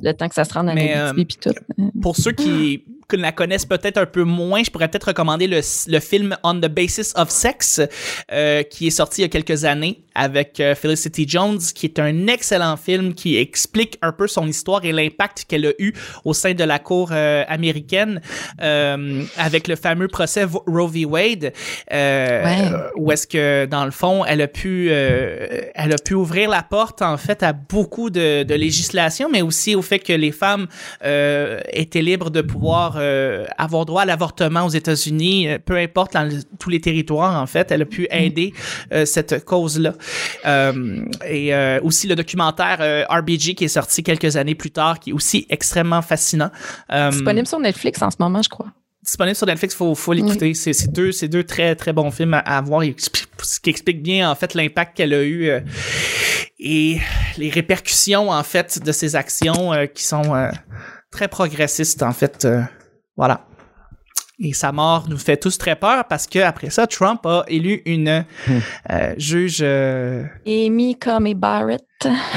[0.03, 1.91] Le temps que ça se rende à Abitibi puis tout.
[2.01, 5.61] Pour ceux qui que la connaissent peut-être un peu moins, je pourrais peut-être recommander le,
[5.89, 7.81] le film On the Basis of Sex,
[8.33, 11.99] euh, qui est sorti il y a quelques années avec euh, Felicity Jones, qui est
[11.99, 15.93] un excellent film qui explique un peu son histoire et l'impact qu'elle a eu
[16.25, 18.21] au sein de la cour euh, américaine
[18.63, 21.05] euh, avec le fameux procès Roe v.
[21.05, 21.53] Wade,
[21.93, 22.71] euh, Ouais.
[22.97, 26.63] où est-ce que dans le fond elle a pu euh, elle a pu ouvrir la
[26.63, 30.67] porte en fait à beaucoup de, de législation, mais aussi au fait que les femmes
[31.05, 36.13] euh, étaient libres de pouvoir euh, avoir droit à l'avortement aux États-Unis, euh, peu importe
[36.15, 37.71] dans le- tous les territoires en fait.
[37.71, 38.53] Elle a pu aider
[38.93, 39.95] euh, cette cause-là.
[41.29, 41.53] Et
[41.83, 46.03] aussi le documentaire RBG qui est sorti quelques années plus tard, qui est aussi extrêmement
[46.03, 46.51] fascinant.
[47.11, 48.67] Disponible sur Netflix en ce moment, je crois.
[49.03, 50.55] disponible sur Netflix, faut, faut l'écouter.
[50.55, 52.83] C'est, c'est deux, c'est deux très, très bons films à, à voir,
[53.43, 55.61] ce qui explique bien, en fait, l'impact qu'elle a eu euh,
[56.61, 56.99] et
[57.39, 60.49] les répercussions, en fait, de ses actions euh, qui sont euh,
[61.11, 62.47] très progressistes, en fait.
[63.17, 63.43] Voilà.
[64.45, 67.81] Et sa mort nous fait tous très peur parce que après ça, Trump a élu
[67.87, 68.25] une
[68.91, 71.85] euh, juge euh, Amy Comey Barrett,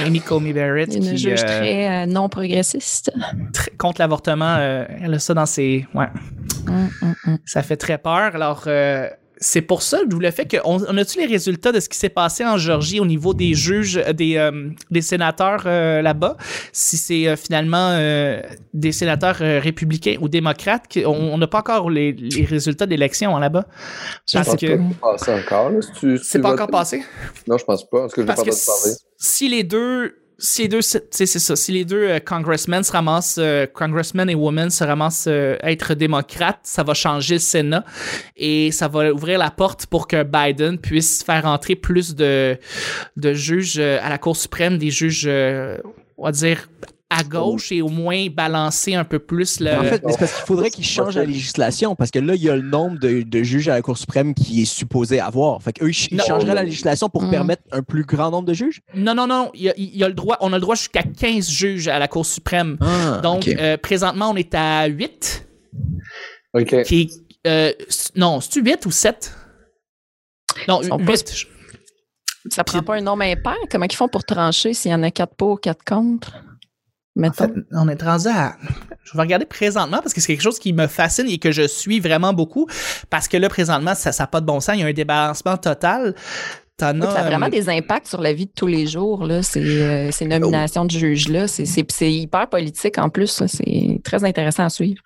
[0.05, 3.11] Amy Coney Barrett une qui, juge euh, très euh, non progressiste.
[3.53, 4.55] tr- contre l'avortement.
[4.59, 5.87] euh, elle a ça dans ses.
[5.95, 6.09] Ouais.
[6.67, 7.37] Hum, hum, hum.
[7.45, 8.35] Ça fait très peur.
[8.35, 11.89] Alors, euh, c'est pour ça, d'où le fait qu'on on a-tu les résultats de ce
[11.89, 16.01] qui s'est passé en Georgie au niveau des juges, euh, des, euh, des sénateurs euh,
[16.01, 16.37] là-bas?
[16.71, 18.41] Si c'est euh, finalement euh,
[18.73, 23.39] des sénateurs républicains ou démocrates, qui- on n'a pas encore les, les résultats d'élection hein,
[23.39, 23.65] là-bas.
[24.27, 24.77] Je Parce que
[26.23, 27.03] c'est pas encore passé?
[27.47, 27.99] Non, je pense pas.
[28.01, 28.95] Parce que je Parce pas que parler.
[29.17, 31.55] si les deux si les deux c'est ça.
[31.55, 35.93] Si les deux euh, congressmen se ramassent euh, congressmen et women se ramassent euh, être
[35.93, 37.85] démocrates ça va changer le Sénat
[38.35, 42.57] et ça va ouvrir la porte pour que Biden puisse faire entrer plus de
[43.15, 45.27] de juges euh, à la Cour suprême des juges
[46.17, 46.67] on va dire
[47.19, 50.45] à gauche et au moins balancer un peu plus le En fait, c'est parce qu'il
[50.45, 53.43] faudrait qu'il change la législation, parce que là, il y a le nombre de, de
[53.43, 55.61] juges à la Cour suprême qui est supposé avoir.
[55.61, 56.23] Fait qu'eux, ils, Non.
[56.23, 57.31] changeraient la législation pour Mm.
[57.31, 58.81] permettre un plus grand nombre de juges?
[58.95, 60.75] non non non il y a, il y a le droit on a le droit
[60.75, 65.47] jusqu'à 15 juges à la Cour suprême Ah, donc euh, présentement on est à 8
[66.53, 66.83] OK.
[66.83, 67.11] qui
[67.47, 67.71] euh,
[68.15, 69.31] non, c'est-tu 8 ou 7?
[70.67, 71.45] Non, Ils sont 8.
[72.49, 73.55] Ça prend pas un nombre impair?
[73.71, 76.33] Comment ils font pour trancher s'il y en a quatre pour, quatre contre?
[77.17, 77.47] En Mettons.
[77.47, 78.55] fait, on est rendu à.
[79.03, 81.65] Je vais regarder présentement parce que c'est quelque chose qui me fascine et que je
[81.67, 82.67] suis vraiment beaucoup.
[83.09, 84.75] Parce que là, présentement, ça n'a pas de bon sens.
[84.75, 86.15] Il y a un débalancement total.
[86.81, 87.27] Écoute, ça a as.
[87.27, 90.25] vraiment euh, des impacts sur la vie de tous les jours, là, ces, euh, ces
[90.25, 91.47] nominations de juges-là.
[91.47, 93.43] C'est, hyper politique en plus.
[93.47, 95.01] C'est très intéressant à suivre.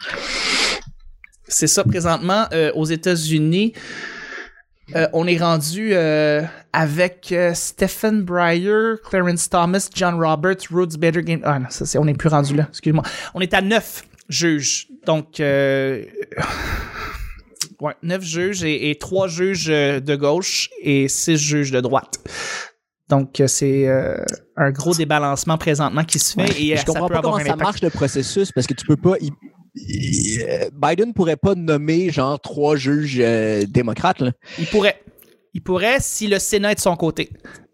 [1.47, 3.73] C'est ça, présentement, euh, aux États-Unis.
[4.95, 6.41] Euh, on est rendu euh,
[6.73, 11.41] avec euh, Stephen Breyer, Clarence Thomas, John Roberts, Rhodes Bader Game.
[11.43, 12.67] Ah non, ça, c'est, on n'est plus rendu là.
[12.69, 13.03] Excuse-moi.
[13.33, 14.87] On est à neuf juges.
[15.05, 16.03] Donc, ouais,
[18.03, 22.19] neuf juges et, et trois juges de gauche et six juges de droite.
[23.09, 24.23] Donc, c'est euh,
[24.55, 27.49] un gros débalancement présentement qui se fait et je ça comprends peut pas avoir comment
[27.49, 29.15] ça marche le processus parce que tu peux pas.
[29.87, 34.19] Il- il- euh, Biden pourrait pas nommer genre trois juges euh, démocrates.
[34.21, 34.31] Là.
[34.57, 35.01] Il pourrait.
[35.53, 37.29] Il pourrait si le Sénat est de son côté.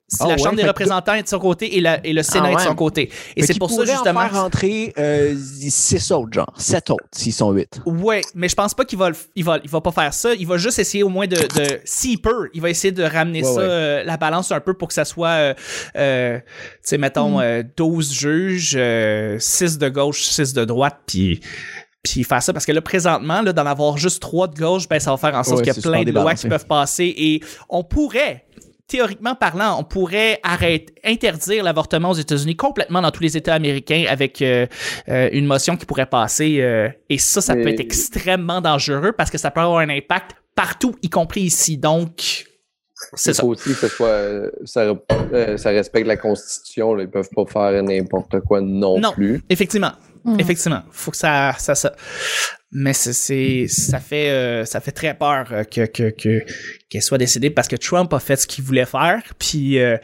[0.08, 2.14] Si Ah la ouais, Chambre des que- représentants est de son côté et, la- et
[2.14, 2.64] le Sénat Ah est de ouais.
[2.66, 3.10] son côté.
[3.36, 4.20] Et c'est pour ça, pourrait en justement.
[4.30, 5.36] faire rentrer euh,
[5.68, 7.82] six autres, genre sept autres s'ils sont huit.
[7.88, 10.36] Ouais, mais je pense pas qu'il va, il va, il va pas faire ça.
[10.36, 13.44] Il va juste essayer au moins de, de s'il peut, il va essayer de ramener
[13.44, 15.56] Ouais, ça, euh, la balance un peu pour que ça soit,
[15.98, 16.44] euh, tu
[16.84, 21.40] sais, mettons, euh, 12 juges, euh, 6 de gauche, 6 de droite, puis
[22.10, 25.00] puis faire ça parce que là présentement là d'en avoir juste trois de gauche ben
[25.00, 27.14] ça va faire en sorte Ouais, qu'il y a plein de lois qui peuvent passer
[27.18, 28.46] et on pourrait
[28.88, 34.06] théoriquement parlant, on pourrait arrêter, interdire l'avortement aux États-Unis complètement dans tous les États américains
[34.08, 34.68] avec euh,
[35.10, 36.62] euh, une motion qui pourrait passer.
[36.62, 40.36] euh, et ça, ça peut être extrêmement dangereux parce que ça peut avoir un impact
[40.54, 41.80] partout, y compris ici.
[41.80, 42.46] Donc,
[43.16, 43.44] c'est ça.
[43.44, 44.22] aussi que ce soit,
[44.66, 44.94] ça,
[45.58, 46.94] ça respecte la Constitution.
[46.94, 47.04] Là.
[47.04, 49.12] Ils peuvent pas faire n'importe quoi non, Non.
[49.14, 49.42] plus.
[49.50, 49.94] Effectivement.
[50.26, 50.40] Mm.
[50.40, 50.84] Effectivement.
[50.92, 51.96] Faut que ça, ça, ça.
[52.72, 56.44] Mais c'est, ça fait, euh, ça fait très peur euh, que, que, que,
[56.90, 59.22] qu'elle soit décédée parce que Trump a fait ce qu'il voulait faire.
[59.40, 59.98] Puis, euh,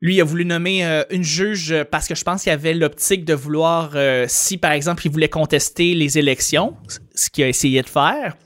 [0.00, 3.24] lui, il a voulu nommer euh, une juge parce que je pense qu'il avait l'optique
[3.24, 3.96] de vouloir,
[4.28, 6.76] si par exemple il voulait contester les élections,
[7.14, 8.36] ce qu'il a essayé de faire,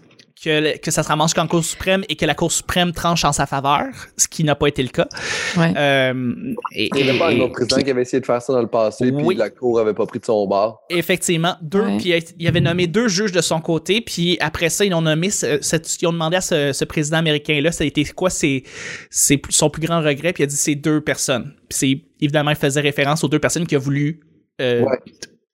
[0.42, 3.24] que, le- que ça se ramasse qu'en Cour suprême et que la Cour suprême tranche
[3.24, 5.06] en sa faveur, ce qui n'a pas été le cas.
[5.56, 5.72] Ouais.
[5.76, 8.52] Euh, et, Il y avait pas un autre président qui avait essayé de faire ça
[8.52, 9.22] dans le passé, Oui.
[9.26, 10.82] puis la Cour avait pas pris de son bord.
[10.88, 11.82] Effectivement, deux.
[11.82, 11.96] Ouais.
[11.98, 14.00] Puis il avait nommé deux juges de son côté.
[14.00, 17.18] Puis après ça, ils ont nommé, ce- cette- ils ont demandé à ce, ce président
[17.18, 18.64] américain-là, ça a été quoi ses,
[19.10, 20.32] ses- son plus grand regret.
[20.32, 21.52] Puis il a dit c'est deux personnes.
[21.68, 24.20] Puis c'est évidemment, il faisait référence aux deux personnes qu'il a voulu
[24.60, 24.98] euh, Ouais.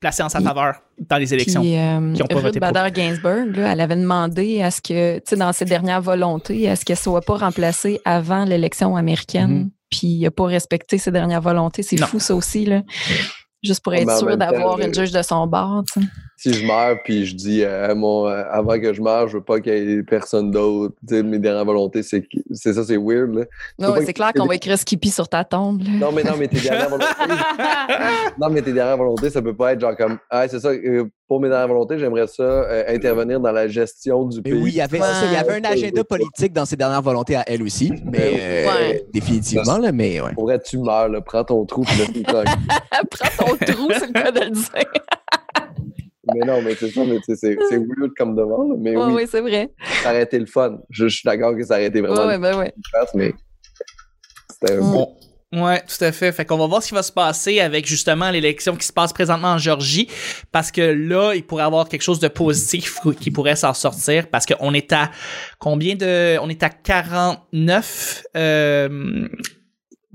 [0.00, 1.60] Placer en sa faveur dans les élections.
[1.62, 2.70] Puis, euh, qui ont pas Ruth voté pour.
[2.72, 6.68] Bader Ginsburg, là, elle avait demandé à ce que, tu sais, dans ses dernières volontés,
[6.68, 9.50] à ce qu'elle soit pas remplacée avant l'élection américaine.
[9.50, 9.70] Mhm.
[9.90, 11.82] Puis il a pas respecté ses dernières volontés.
[11.82, 12.82] C'est fou, ça aussi, là.
[13.62, 16.00] Juste pour Mais être en sûr temps, d'avoir le- une juge de son bord, tu
[16.00, 16.06] sais.
[16.38, 19.42] Si je meurs, puis je dis euh, mon, euh, avant que je meure, je veux
[19.42, 20.94] pas qu'il y ait personne d'autre.
[21.08, 23.34] Tu sais, mes dernières volontés, c'est que- c'est ça, c'est weird.
[23.34, 23.44] Là.
[23.78, 25.82] Non, pas c'est clair qu'on va écrire Skippy sur ta tombe.
[25.82, 25.88] là.
[25.98, 27.06] Non, mais non, mais tes dernières volontés.
[28.38, 31.04] non, mais tes dernières volontés, ça peut pas être genre comme Ah, c'est ça, euh,
[31.26, 34.60] pour mes dernières volontés, j'aimerais ça euh, intervenir dans la gestion du Mais pays.
[34.62, 35.06] oui, il y avait, Ouais.
[35.06, 38.32] ça, il y avait un agenda politique dans ses dernières volontés à elle aussi, mais
[38.38, 39.06] euh, Ouais.
[39.12, 40.34] définitivement, là, mais ouais.
[40.34, 42.52] Pour vrai, tu meurs, là, prends ton trou, puis tranquille.
[43.10, 44.66] Prends ton trou, c'est le cas de le dire.
[46.38, 49.70] Mais non, mais c'est ça, mais c'est weird comme devant, mais oui, oui, c'est vrai.
[50.02, 50.78] ça aurait été le fun.
[50.90, 52.72] Je, je suis d'accord que ça aurait été vraiment Ouais, ouais, le ben ouais.
[53.14, 53.32] mais
[54.50, 54.92] c'était un Mm.
[54.92, 55.16] bon.
[55.52, 56.32] Ouais, tout à fait.
[56.32, 59.12] Fait qu'on va voir ce qui va se passer avec justement l'élection qui se passe
[59.12, 60.08] présentement en Georgie,
[60.50, 64.28] parce que là, il pourrait y avoir quelque chose de positif qui pourrait s'en sortir,
[64.28, 65.10] parce qu'on est à
[65.60, 69.28] combien de, on est à 49, euh,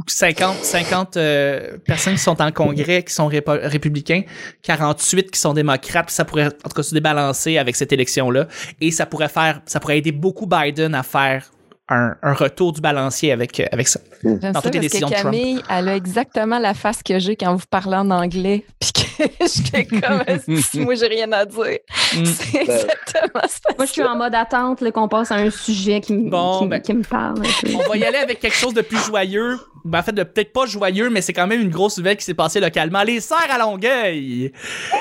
[0.07, 4.23] 50, 50 euh, personnes qui sont en congrès, qui sont répo- républicains,
[4.63, 8.47] 48 qui sont démocrates, ça pourrait en tout cas se débalancer avec cette élection-là,
[8.79, 11.51] et ça pourrait faire, ça pourrait aider beaucoup Biden à faire
[11.89, 13.99] un, un retour du balancier avec, euh, avec ça.
[14.23, 15.33] J'aime Dans ça toutes les décisions de que Trump.
[15.35, 19.01] Camille, elle a exactement la face que j'ai quand vous parlez en anglais, puis que
[19.41, 20.23] j'étais comme,
[20.61, 21.79] si moi j'ai rien à dire.
[22.15, 22.25] Mm.
[22.25, 23.73] C'est exactement ça.
[23.77, 26.59] Moi, je suis en mode attente là, qu'on passe à un sujet qui, me- Bon,
[26.59, 26.81] qui, me- ben.
[26.81, 27.41] qui me parle.
[27.75, 29.57] On va y aller avec quelque chose de plus joyeux.
[29.83, 32.25] Ben, en fait, de peut-être pas joyeux, mais c'est quand même une grosse nouvelle qui
[32.25, 33.03] s'est passée localement.
[33.03, 34.51] Les serres à Longueuil!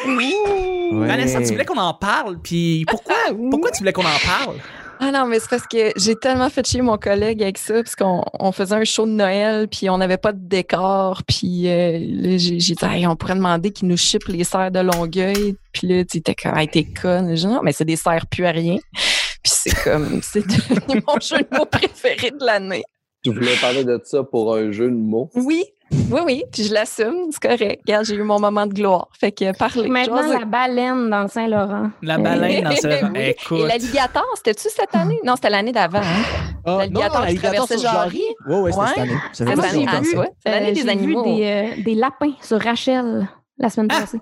[0.06, 1.06] Ouais.
[1.06, 3.48] Vanessa, tu voulais qu'on en parle, puis pourquoi, Ah, oui.
[3.50, 4.56] pourquoi tu voulais qu'on en parle?
[5.02, 7.96] Ah non, mais c'est parce que j'ai tellement fait chier mon collègue avec ça, parce
[7.96, 11.98] qu'on on faisait un show de Noël, puis on n'avait pas de décor, puis euh,
[11.98, 15.86] là, j'ai dit, Hey, on pourrait demander qu'ils nous chippent les serres de Longueuil, puis
[15.88, 17.34] là, tu étais comme, hey, t'es conne.
[17.34, 18.76] J'ai dit, non, mais c'est des serres plus à rien.
[18.92, 22.82] Puis c'est comme, c'est devenu mon jeu de mots préféré de l'année.
[23.22, 25.28] Tu voulais parler de ça pour un jeu de mots.
[25.34, 25.62] Oui,
[26.10, 27.82] oui, oui, puis je l'assume, c'est correct.
[27.86, 29.08] Regarde, j'ai eu mon moment de gloire.
[29.18, 29.88] Fait que parlez.
[29.88, 31.90] Maintenant, la baleine dans le Saint-Laurent.
[32.02, 32.86] La baleine dans ce...
[33.12, 33.18] Oui.
[33.18, 33.66] Et Écoute.
[33.68, 35.18] l'alligator, c'était-tu cette année?
[35.24, 35.98] Non, c'était l'année d'avant.
[35.98, 36.22] Hein?
[36.64, 38.22] Ah, L'alligator qui traversait Jarry?
[38.48, 38.88] Ouais, ouais, c'était Ouais.
[38.94, 39.12] cette année.
[39.32, 40.10] Ça fait Cette pas année, longtemps, hein, ça.
[40.10, 40.26] tu vois?
[40.44, 41.24] C'est l'année Euh, des j'ai animaux.
[41.24, 43.28] vu des, euh, des lapins sur Rachel
[43.58, 44.00] la semaine Ah!
[44.00, 44.20] passée.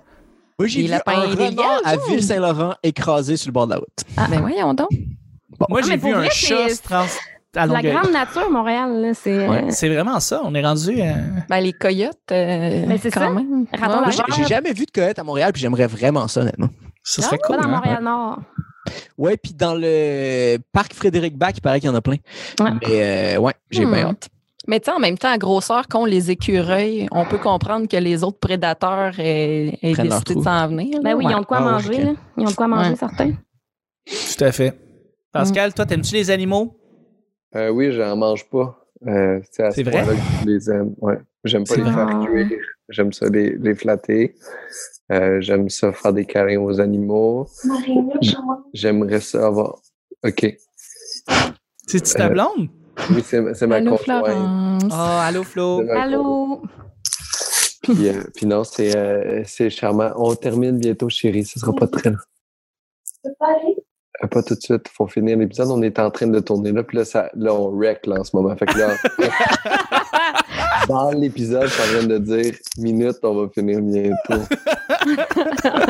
[0.57, 3.71] Moi, j'ai Des vu lapins un renard à lièges, Ville-Saint-Laurent écrasé sur le bord de
[3.73, 3.87] la route.
[4.17, 4.89] Ah, ben voyons donc.
[5.69, 7.05] Moi, Ah, j'ai vu un chat c'est- se trans...
[7.55, 9.47] à La grande nature, Montréal, c'est.
[9.47, 10.41] Ouais, euh, c'est vraiment ça.
[10.43, 11.01] On est rendu.
[11.01, 11.13] euh,
[11.49, 13.29] Ben, les coyotes, euh, Mais c'est quand ça.
[13.29, 13.65] même.
[13.73, 14.25] Raton Ouais, laveur.
[14.35, 16.69] J'ai j'ai jamais vu de coyote à Montréal, puis j'aimerais vraiment ça, honnêtement.
[17.03, 17.55] Ça serait cool.
[17.57, 17.75] pas dans hein?
[17.75, 18.39] Montréal-Nord.
[19.17, 22.17] Ouais, puis dans le parc Frédéric Bach, il paraît qu'il y en a plein.
[22.59, 22.71] Ouais.
[22.87, 23.93] Mais euh, ouais, j'ai Hmm.
[23.93, 24.29] bien hâte.
[24.67, 27.97] Mais tu sais, en même temps, à grosseur qu'ont les écureuils, on peut comprendre que
[27.97, 30.97] les autres prédateurs aient, décidé de s'en venir.
[30.97, 30.99] là.
[31.03, 31.31] Ben oui, Ouais.
[31.31, 32.03] ils ont de quoi Ah manger.
[32.03, 32.11] là.
[32.37, 32.95] Ils ont de quoi manger, Ouais.
[32.95, 33.31] certains.
[34.05, 34.77] Tout à fait.
[35.31, 36.75] Pascal, toi, t'aimes-tu les animaux?
[37.55, 38.75] Euh, oui, j'en mange pas.
[39.07, 40.03] Euh, c'est à ce vrai?
[40.05, 40.93] que je les aime.
[40.99, 41.17] Ouais.
[41.45, 42.59] J'aime pas les faire cuire.
[42.89, 44.35] J'aime ça les, les flatter.
[45.11, 47.47] Euh, j'aime ça faire des câlins aux animaux.
[48.73, 49.79] J'aimerais ça avoir.
[50.25, 50.57] OK.
[51.87, 52.69] C'est-tu ta Euh, blonde?
[53.11, 54.25] Oui, c'est ma Allô, conjointe.
[54.25, 54.83] Florence.
[54.91, 55.81] Oh, allô, Flo.
[55.95, 56.61] Allô?
[57.83, 60.11] Puis, euh, puis non, c'est euh, c'est charmant.
[60.17, 61.45] On termine bientôt, chérie.
[61.45, 62.17] Ce sera pas très long.
[63.39, 63.55] Pas
[64.31, 64.85] tout de suite.
[64.87, 65.67] Il faut finir l'épisode.
[65.69, 66.83] On est en train de tourner là.
[66.83, 68.55] Puis là, ça, là on wreck là, en ce moment.
[68.55, 68.95] Fait que là,
[70.89, 74.43] dans l'épisode, je suis en train de dire minute, on va finir bientôt.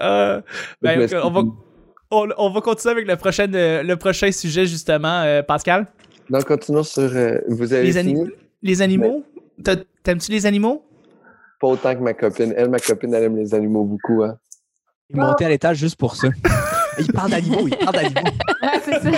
[0.00, 0.40] Euh,
[0.82, 1.42] ben, on, va,
[2.10, 5.86] on, on va continuer avec le prochain, euh, le prochain sujet, justement, euh, Pascal.
[6.30, 7.02] Donc, continuons sur.
[7.02, 8.24] euh, vous avez Les, fini?
[8.62, 9.24] les animaux?
[9.62, 10.84] T'as- T'aimes-tu les animaux?
[11.60, 12.52] Pas autant que ma copine.
[12.56, 14.22] Elle, ma copine, elle aime les animaux beaucoup.
[14.22, 14.36] Hein.
[15.10, 16.28] Il monté à l'étage juste pour ça.
[16.98, 18.30] il parle d'animaux, il parle d'animaux.
[18.62, 19.10] Ouais, c'est ça.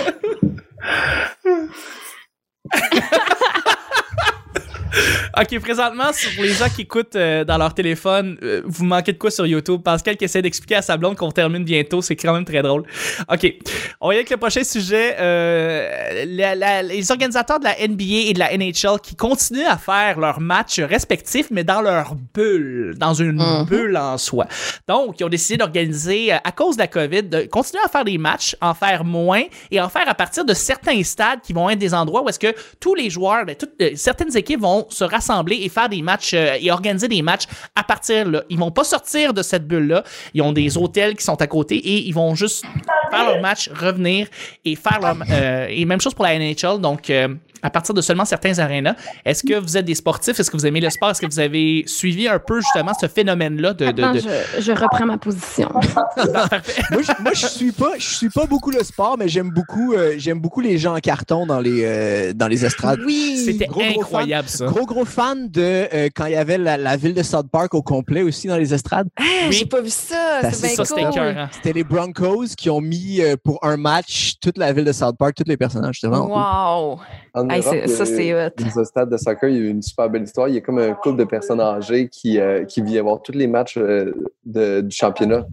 [5.39, 9.19] Ok, présentement, pour les gens qui écoutent euh, dans leur téléphone, euh, vous manquez de
[9.19, 9.81] quoi sur YouTube?
[9.83, 12.83] Pascal qui essaie d'expliquer à sa blonde qu'on termine bientôt, c'est quand même très drôle.
[13.31, 13.53] Ok,
[14.01, 15.15] on va y avec le prochain sujet.
[15.19, 19.77] Euh, la- la- les organisateurs de la NBA et de la NHL qui continuent à
[19.77, 23.65] faire leurs matchs respectifs, mais dans leur bulle, dans une Mhm.
[23.65, 24.47] bulle en soi.
[24.87, 28.17] Donc, ils ont décidé d'organiser, à cause de la COVID, de continuer à faire des
[28.17, 31.77] matchs, en faire moins et en faire à partir de certains stades qui vont être
[31.77, 35.26] des endroits où est-ce que tous les joueurs, ben, toutes, certaines équipes vont se rassembler
[35.49, 37.43] et faire des matchs euh, et organiser des matchs
[37.75, 38.43] à partir là.
[38.49, 40.03] Ils vont pas sortir de cette bulle-là.
[40.33, 42.65] Ils ont des hôtels qui sont à côté et ils vont juste
[43.11, 44.27] faire leur match, revenir
[44.65, 46.79] et faire leur euh, et même chose pour la NHL.
[46.79, 47.29] Donc euh,
[47.61, 48.95] à partir de seulement certains arénas.
[49.25, 50.39] Est-ce que vous êtes des sportifs?
[50.39, 51.11] Est-ce que vous aimez le sport?
[51.11, 54.61] Est-ce que vous avez suivi un peu justement ce phénomène-là de, de- Attends, de- je,
[54.61, 55.69] je reprends ma position.
[55.73, 59.93] moi, je, moi, je suis pas, je suis pas beaucoup le sport, mais j'aime beaucoup,
[59.93, 62.99] euh, j'aime beaucoup les gens en carton dans les, euh, dans les estrades.
[63.05, 63.41] Oui.
[63.45, 64.65] C'était gros, gros incroyable ça.
[64.65, 65.61] Gros, gros fan de
[65.93, 68.57] euh, quand il y avait la, la ville de South Park au complet aussi dans
[68.57, 69.07] les estrades.
[69.17, 69.53] Ah, Oui.
[69.55, 70.41] J'ai pas vu ça.
[70.51, 70.99] C'était cool.
[70.99, 71.47] écœurant.
[71.51, 75.17] C'était les Broncos qui ont mis euh, pour un match toute la ville de South
[75.17, 75.99] Park, tous les personnages.
[76.03, 77.05] Vraiment cool.
[77.37, 78.49] En Hey, Europe, ça, c'est hot.
[78.57, 80.47] Dans un stade de soccer, il y a eu une super belle histoire.
[80.49, 83.31] Il y a comme un couple de personnes âgées qui, euh, qui vient voir tous
[83.33, 84.11] les matchs euh,
[84.45, 85.45] de- du championnat.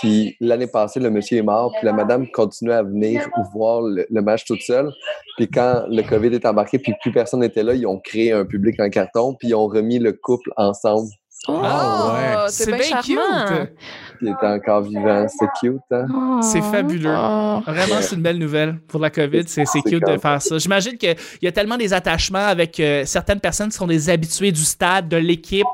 [0.00, 4.06] Puis l'année passée, le monsieur est mort, puis la madame continuait à venir voir le,
[4.10, 4.90] le match toute seule.
[5.36, 8.44] Puis quand le COVID est embarqué, puis plus personne n'était là, ils ont créé un
[8.44, 11.08] public en carton, puis ils ont remis le couple ensemble.
[11.46, 12.44] Oh, Ah, ouais.
[12.48, 13.46] c'est C'est bien bien charmant.
[13.66, 13.72] cute.
[14.20, 15.26] Il était encore vivant.
[15.28, 16.40] C'est cute, hein?
[16.42, 17.14] C'est fabuleux.
[17.16, 17.60] Oh.
[17.66, 19.44] Vraiment, c'est une belle nouvelle pour la COVID.
[19.46, 20.58] C'est cute de faire ça.
[20.58, 24.52] J'imagine qu'il y a tellement des attachements avec euh, certaines personnes qui sont des habitués
[24.52, 25.66] du stade, de l'équipe,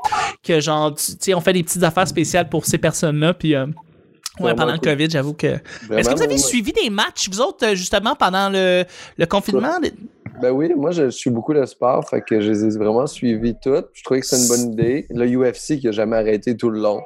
[0.43, 3.33] que genre, tu sais, on fait des petites affaires spéciales pour ces personnes-là.
[3.33, 3.67] Puis, euh,
[4.39, 4.79] ouais, pendant le.
[4.79, 5.47] COVID, j'avoue que.
[5.91, 8.85] Est-ce que vous avez suivi des matchs, vous autres, euh, justement, pendant le,
[9.17, 9.79] le confinement?
[10.41, 13.05] Ben oui, moi, je, je suis beaucoup le sport, fait que je les ai vraiment
[13.05, 13.89] suivis toutes.
[13.93, 15.05] Je trouvais que c'est une bonne idée.
[15.11, 17.01] Le UFC qui a jamais arrêté tout le long.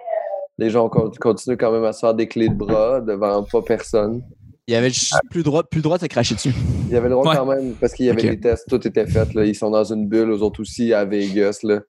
[0.58, 3.62] Les gens con- continuent quand même à se faire des clés de bras devant pas
[3.62, 4.24] personne.
[4.68, 6.54] Il y avait juste plus le droit, plus le droit de cracher dessus.
[6.88, 7.38] Il y avait le droit Ouais.
[7.38, 9.32] quand même, parce qu'il y avait des tests, tout était fait.
[9.34, 9.44] Là.
[9.46, 11.82] Ils sont dans une bulle, eux autres aussi, à Vegas, là,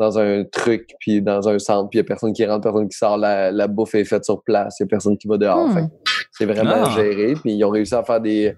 [0.00, 2.88] dans un truc, puis dans un centre, puis il n'y a personne qui rentre, personne
[2.88, 3.16] qui sort.
[3.16, 5.68] La, la bouffe est faite sur place, il n'y a personne qui va dehors.
[5.68, 5.88] Hmm.
[6.32, 6.90] C'est vraiment Ah.
[6.96, 8.54] géré, puis ils ont réussi à faire des.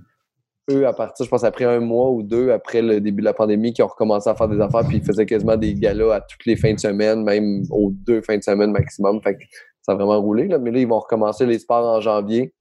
[0.71, 3.33] Eux, à partir, je pense, après un mois ou deux après le début de la
[3.33, 6.21] pandémie, qui ont recommencé à faire des affaires, puis ils faisaient quasiment des galas à
[6.21, 9.21] toutes les fins de semaine, même aux deux fins de semaine maximum.
[9.23, 9.41] Fait que
[9.83, 10.47] ça a vraiment roulé.
[10.49, 10.59] Là.
[10.59, 12.53] Mais là, ils vont recommencer les sports en janvier.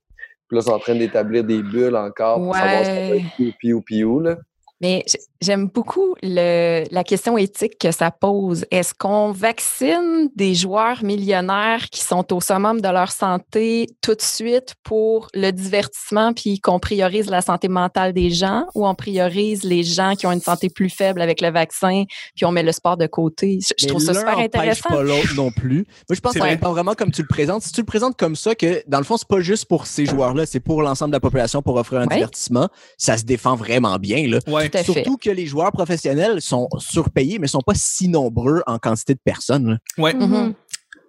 [0.47, 3.15] Puis là, ils sont en train d'établir des bulles encore pour savoir si ça va
[3.17, 4.37] être piou, piou, piou, là.
[4.81, 5.03] Mais
[5.41, 8.65] j'aime beaucoup le, la question éthique que ça pose.
[8.71, 14.21] Est-ce qu'on vaccine des joueurs millionnaires qui sont au summum de leur santé tout de
[14.21, 19.63] suite pour le divertissement, puis qu'on priorise la santé mentale des gens, ou on priorise
[19.63, 22.03] les gens qui ont une santé plus faible avec le vaccin,
[22.35, 23.59] puis on met le sport de côté?
[23.77, 24.89] Je, trouve ça l'un super intéressant.
[24.89, 25.85] pas l'autre non plus.
[26.09, 26.55] Moi, je pense que ça vrai.
[26.55, 27.63] dépend vraiment comme tu le présentes.
[27.63, 30.05] Si tu le présentes comme ça, que dans le fond, c'est pas juste pour ces
[30.05, 32.15] joueurs-là, c'est pour l'ensemble de la population pour offrir un Ouais.
[32.15, 32.69] divertissement.
[32.97, 34.39] Ça se défend vraiment bien, là.
[34.47, 34.66] Ouais.
[34.69, 34.93] Tout à fait.
[34.93, 39.19] Surtout que les joueurs professionnels sont surpayés, mais sont pas si nombreux en quantité de
[39.23, 39.69] personnes.
[39.71, 39.77] là.
[39.97, 40.13] Ouais.
[40.13, 40.53] Mhm.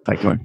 [0.05, 0.35] Fait que, ouais.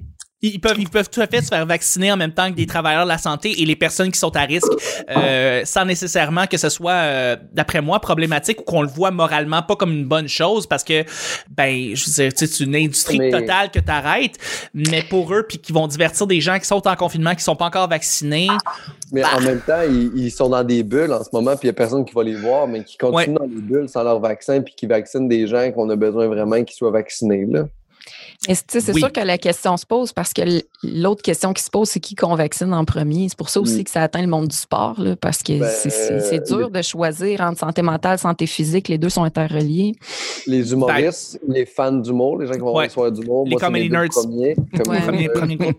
[0.41, 2.67] Ils peuvent, ils peuvent tout à fait se faire vacciner en même temps que des
[2.67, 4.71] travailleurs de la santé et les personnes qui sont à risque,
[5.09, 9.63] euh, sans nécessairement que ce soit, euh, d'après moi, problématique ou qu'on le voit moralement
[9.63, 11.03] pas comme une bonne chose parce que,
[11.49, 14.35] ben, je veux dire, tu sais, c'est une industrie Mais- totale que t'arrêtes,
[14.73, 17.55] mais pour eux, puis qui vont divertir des gens qui sont en confinement, qui sont
[17.55, 18.49] pas encore vaccinés.
[19.13, 21.67] Mais en même temps, ils, ils sont dans des bulles en ce moment, puis il
[21.67, 24.19] n'y a personne qui va les voir, mais qui continuent dans les bulles sans leur
[24.19, 27.45] vaccin, puis qui vaccinent des gens qu'on a besoin vraiment qu'ils soient vaccinés.
[27.49, 27.65] Là.
[28.47, 28.99] C'est Oui.
[28.99, 30.41] sûr que la question se pose parce que
[30.83, 33.27] l'autre question qui se pose, c'est qui qu'on vaccine en premier?
[33.29, 33.83] C'est pour ça aussi Mm.
[33.85, 37.41] que ça atteint le monde du sport, là, parce que Ben, c'est- dur de choisir
[37.41, 38.87] entre santé mentale, santé physique.
[38.87, 39.93] Les deux sont interreliés.
[40.47, 42.89] Les humoristes, les fans d'humour, les gens qui vont voir Ouais.
[42.89, 44.09] soirées d'humour, Les comedy nerds.
[44.09, 44.55] premiers.
[44.87, 45.05] Ouais.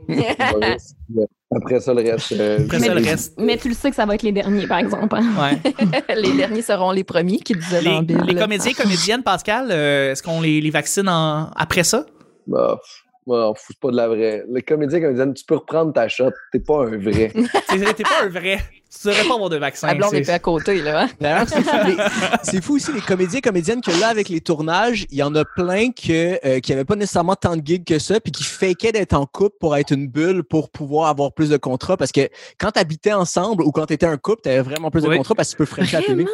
[1.54, 2.32] Après ça, le reste.
[2.32, 3.34] euh, Après ça, le reste.
[3.38, 5.16] Mais tu le sais que ça va être les derniers, par exemple.
[5.16, 5.24] hein.
[5.38, 6.14] Ouais.
[6.16, 8.20] les derniers seront les premiers qui disaient dans Les, Bill.
[8.26, 12.04] les comédiens et comédiennes, Pascal, euh, est-ce qu'on les, les vaccine en- après ça?
[12.46, 12.78] Bah,
[13.26, 14.44] moi, on fout pas de la vraie.
[14.48, 16.30] Le comédien, comédienne, tu peux reprendre ta shot.
[16.52, 17.32] T'es pas un vrai.
[17.68, 18.58] T'es t'es pas un vrai.
[19.02, 19.88] Tu devrais pas avoir de vaccin.
[19.88, 21.02] La blonde est pas à côté, là.
[21.02, 21.08] hein?
[21.20, 21.96] D'ailleurs, c'est fou, les-
[22.44, 25.34] c'est fou aussi les comédiens et comédiennes que là, avec les tournages, il y en
[25.34, 28.44] a plein que, euh, qui n'avaient pas nécessairement tant de gigs que ça, puis qui
[28.44, 31.96] fakaient d'être en couple pour être une bulle, pour pouvoir avoir plus de contrats.
[31.96, 32.28] Parce que
[32.58, 35.08] quand tu habitais ensemble ou quand tu étais un couple, tu avais vraiment plus de
[35.08, 35.16] Oui.
[35.16, 36.24] contrats parce que tu peux à la télé.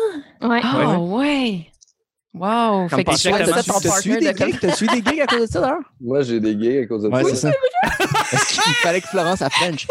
[0.43, 0.61] Ouais.
[0.63, 1.67] Ah, ouais.
[2.35, 2.89] Wow.
[2.89, 3.45] Comme Fait que t'as-tu partner
[4.19, 5.07] des de gigs?
[5.07, 5.79] Gigs à cause de ça, d'ailleurs?
[6.01, 7.53] Moi, j'ai des gays à cause de Ouais, c'est ça.
[7.99, 8.07] ça.
[8.31, 9.87] Parce qu'il fallait que Florence French.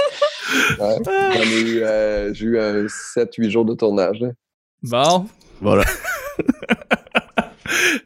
[0.79, 0.95] Ouais.
[1.05, 4.19] J'en ai eu, euh, j'ai eu un 7-8 jours de tournage.
[4.19, 4.29] là.
[4.83, 5.27] Bon.
[5.61, 5.83] Voilà.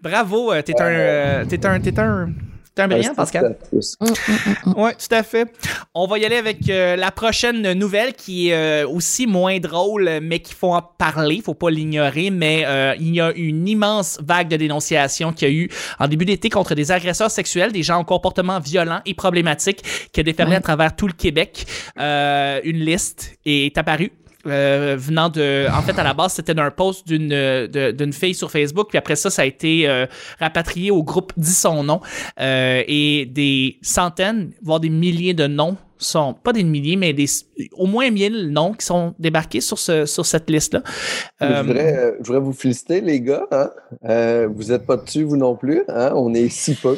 [0.02, 2.30] Bravo, euh, t'es un, euh, t'es un, t'es un,
[2.76, 3.58] t'es un brillant, Pascal.
[3.74, 4.36] hum, hum,
[4.66, 4.74] hum.
[4.84, 5.48] Ouais, tout à fait.
[5.94, 10.20] On va y aller avec euh, la prochaine nouvelle qui est euh, aussi moins drôle,
[10.22, 12.30] mais qu'il faut en parler, faut pas l'ignorer.
[12.32, 16.08] Mais euh, il y a une immense vague de dénonciations qu'il y a eu en
[16.08, 20.24] début d'été contre des agresseurs sexuels, des gens au comportement violent et problématique, qui a
[20.24, 20.58] déferlé Ouais.
[20.58, 21.66] à travers tout le Québec.
[22.00, 24.12] Euh, une liste est apparue.
[24.48, 28.36] Euh, venant de en fait à la base c'était d'un post d'une euh, d'une fille
[28.36, 30.06] sur Facebook puis après ça ça a été euh,
[30.40, 32.02] rapatrié au groupe dit son nom
[32.38, 37.26] et des centaines voire des milliers de noms sont pas des milliers mais des
[37.74, 40.82] au moins 1000 noms qui sont débarqués sur ce sur cette liste là
[41.42, 43.46] Je, voudrais, euh, je voudrais vous féliciter, les gars.
[43.52, 43.70] Hein?
[44.10, 45.84] Euh, vous n'êtes pas dessus, vous non plus.
[45.88, 46.12] Hein?
[46.16, 46.98] On est si peu.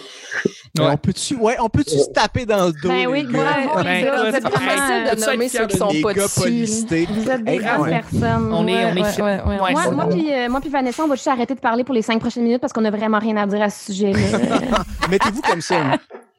[0.79, 0.85] Ouais.
[0.91, 2.89] On peut-tu ouais, on peut se taper dans le dos?
[2.89, 3.39] Ben oui, Ben,
[3.73, 6.65] Vous êtes hey, vraiment, Facile de nommer ceux qui sont pas dessus.
[7.09, 7.89] vous êtes des grandes ouais.
[7.89, 8.53] personnes.
[8.53, 9.21] On est- Ouais, on est ouais.
[9.21, 12.01] ouais, ouais, Ouais, Moi, puis, euh, Vanessa, on va juste arrêter de parler pour les
[12.01, 14.19] cinq prochaines minutes parce qu'on n'a vraiment rien à dire à ce sujet-là.
[15.09, 15.97] Mettez-vous comme ça.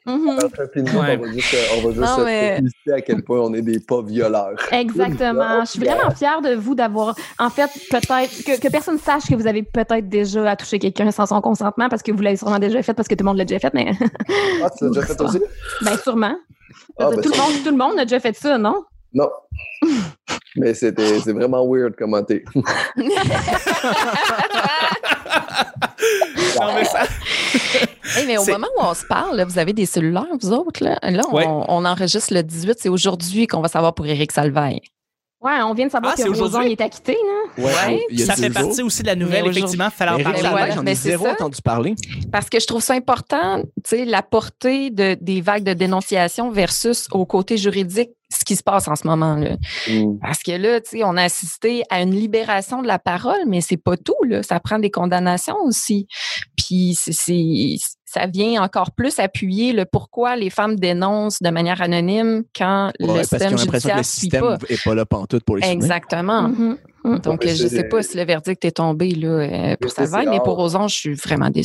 [0.08, 1.18] Ouais.
[1.18, 3.52] on va juste, euh, on va juste Non, se mais- féliciter à quel point on
[3.54, 4.56] est des pas violeurs.
[4.72, 5.60] Exactement.
[5.64, 9.34] Je suis vraiment fière de vous d'avoir, en fait, peut-être, que, que personne sache que
[9.34, 12.82] vous avez peut-être déjà touché quelqu'un sans son consentement parce que vous l'avez sûrement déjà
[12.82, 13.90] fait parce que tout le monde l'a déjà fait, mais
[14.62, 15.40] Ah, tu l'as déjà fait aussi?
[15.84, 16.36] ben sûrement.
[16.98, 18.84] Ah, ben, tout, le ça- monde, tout le monde a déjà fait ça, non?
[19.14, 19.28] Non.
[20.56, 22.44] Mais c'était, c'est vraiment weird commenter.
[26.60, 27.04] Non, mais ça-
[28.16, 30.82] Hey, mais au moment où on se parle, là, vous avez des cellulaires, vous autres?
[30.82, 31.44] Là, Là, on, Ouais.
[31.46, 32.78] on enregistre le 18.
[32.80, 34.80] C'est aujourd'hui qu'on va savoir pour Éric Salvaille.
[35.40, 36.68] Ouais, on vient de savoir Ah, que Roson aujourd'hui?
[36.70, 37.37] il est acquitté, là.
[37.58, 38.54] Ouais, il y a Ça fait jours.
[38.54, 39.90] partie aussi de la nouvelle, Mais effectivement.
[39.90, 40.40] Fallait en parler.
[40.40, 41.32] Voilà, j'en ai zéro ça.
[41.32, 41.94] entendu parler.
[42.32, 46.50] Parce que je trouve ça important, tu sais, la portée de, des vagues de dénonciation
[46.50, 49.36] versus au côté juridique, ce qui se passe en ce moment.
[49.36, 49.56] Là.
[49.88, 50.18] Mm.
[50.20, 53.60] Parce que là, tu sais, on a assisté à une libération de la parole, mais
[53.60, 54.22] c'est pas tout.
[54.26, 54.42] Là.
[54.42, 56.06] Ça prend des condamnations aussi.
[56.56, 62.42] Puis c'est, ça vient encore plus appuyer le pourquoi les femmes dénoncent de manière anonyme
[62.54, 64.58] quand Ouais, le parce qu'ils système ont l'impression que le système pas.
[64.68, 65.66] n'est pas là pantoute pour les.
[65.66, 66.50] Exactement.
[67.14, 67.18] Mhm.
[67.20, 70.30] Donc, je c'est- sais pas si le verdict est tombé là, pour ça, Salvaille, c'est
[70.32, 71.50] mais pour Roson, je suis vraiment.
[71.54, 71.62] Mais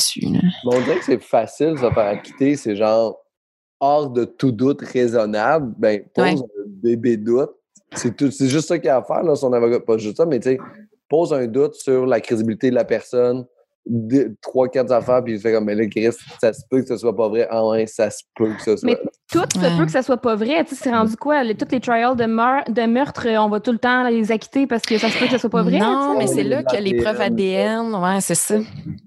[0.66, 2.56] on dirait que c'est facile de se faire acquitter.
[2.56, 3.20] C'est genre
[3.80, 5.74] hors de tout doute raisonnable.
[5.78, 6.34] Ben, pose Ouais.
[6.36, 7.52] un bébé doute.
[7.96, 9.80] C'est tout- c'est juste ça qu'il y a à faire, là, son avocat.
[9.80, 10.58] Pas juste ça, mais tu sais,
[11.10, 13.46] pose un doute sur la crédibilité de la personne.
[13.86, 16.08] deux- Trois, quatre affaires, puis il fait comme, mais là, Chris,
[16.40, 17.46] ça se peut que ce soit pas vrai.
[17.52, 18.92] Ah ouais, ça se peut que ce soit.
[18.92, 18.98] Mais
[19.34, 19.78] tout se Ouais.
[19.78, 20.64] peut que ça soit pas vrai.
[20.64, 21.44] Tu sais, c'est rendu quoi?
[21.44, 24.32] Les, toutes les trials de, meur- de meurtre, euh, on va tout le temps les
[24.32, 25.80] acquitter parce que ça se peut que ça soit pas vrai.
[25.80, 28.56] Non, tu mais c'est là que les preuves ADN, ouais, c'est ça.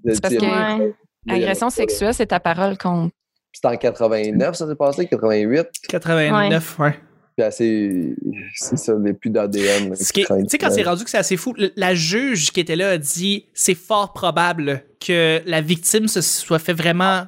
[0.05, 0.41] c'est parce que-
[0.79, 0.93] Ouais.
[1.29, 3.13] Agression sexuelle, c'est ta parole contre.
[3.51, 5.65] C'était en 89, ça s'est passé, 88.
[5.89, 6.95] 89, ouais.
[7.35, 8.15] Puis assez.
[8.55, 9.93] C'est ça, les plus d'ADN.
[9.95, 12.97] Tu sais, quand c'est rendu que c'est assez fou, la juge qui était là a
[12.97, 17.23] dit c'est fort probable que la victime se soit fait vraiment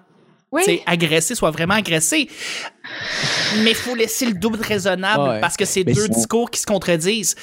[0.51, 0.61] Oui.
[0.65, 2.27] tu sais, agressée, soit vraiment agressée.
[3.63, 5.39] Mais il faut laisser le doute raisonnable Ouais.
[5.41, 7.35] parce que c'est deux discours qui se contredisent.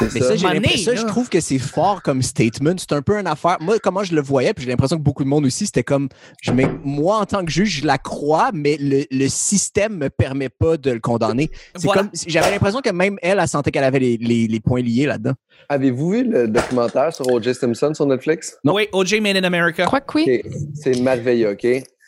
[0.00, 0.28] C'est Mais ça.
[0.30, 2.74] ça, j'ai Mané, l'impression, ça, je trouve que c'est fort comme statement.
[2.76, 3.58] C'est un peu une affaire.
[3.60, 6.08] Moi, comment je le voyais, puis j'ai l'impression que beaucoup de monde aussi, c'était comme,
[6.42, 10.10] je mets, moi, en tant que juge, je la crois, mais le, le système me
[10.10, 11.50] permet pas de le condamner.
[11.76, 12.02] C'est Voilà.
[12.02, 15.06] comme, j'avais l'impression que même elle, elle sentait qu'elle avait les, les, les points liés
[15.06, 15.34] là-dedans.
[15.68, 17.54] Avez-vous vu le documentaire sur O.J.
[17.54, 18.56] Simpson sur Netflix?
[18.64, 18.74] Non.
[18.74, 19.84] Oui, OJ Made in America.
[19.84, 20.42] Je crois que oui.
[20.74, 21.64] C'est merveilleux, OK?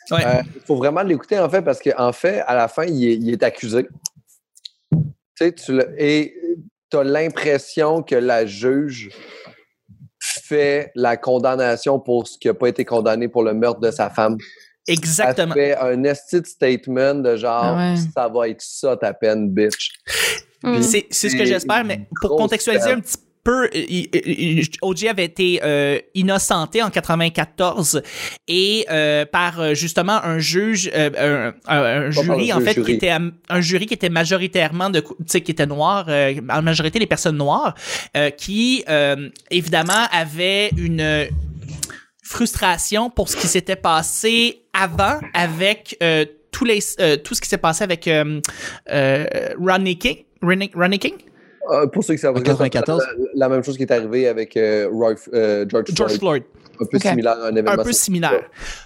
[0.09, 0.41] Il Ouais.
[0.65, 3.43] faut vraiment l'écouter, en fait, parce qu'en fait, à la fin, il est, il est
[3.43, 3.87] accusé.
[4.91, 4.97] Tu
[5.37, 6.33] sais, tu et
[6.89, 9.09] tu as l'impression que la juge
[10.19, 14.09] fait la condamnation pour ce qui n'a pas été condamné pour le meurtre de sa
[14.09, 14.37] femme.
[14.87, 15.53] Exactement.
[15.55, 17.95] Elle fait un esti statement de genre Ah ouais.
[18.13, 19.91] ça va être ça ta peine, bitch.
[20.63, 20.81] Mm.
[20.81, 23.23] C'est ce que j'espère, mais pour contextualiser un petit peu,
[23.73, 28.01] il- il- il- OJ avait été euh, innocenté en 94
[28.47, 32.85] et euh, par euh, justement un juge, euh, un, jury en fait jury.
[32.85, 36.61] qui était un jury qui était majoritairement de, tu sais, qui était noir, euh, en
[36.61, 37.73] majorité des personnes noires,
[38.15, 41.25] euh, qui euh, évidemment avait une euh,
[42.23, 47.47] frustration pour ce qui s'était passé avant avec euh, tous les euh, tout ce qui
[47.49, 48.41] s'est passé avec euh,
[48.91, 49.25] euh,
[49.59, 50.23] Rodney King.
[50.41, 51.13] Rodney King?
[51.71, 53.01] Euh, pour ceux qui savent En 94?
[53.01, 56.43] la, la même chose qui est arrivée avec euh, Roy- euh, George, George Floyd.
[56.43, 56.43] Floyd.
[56.79, 57.71] Un peu similaire à un événement.
[57.71, 58.43] Un peu similaire.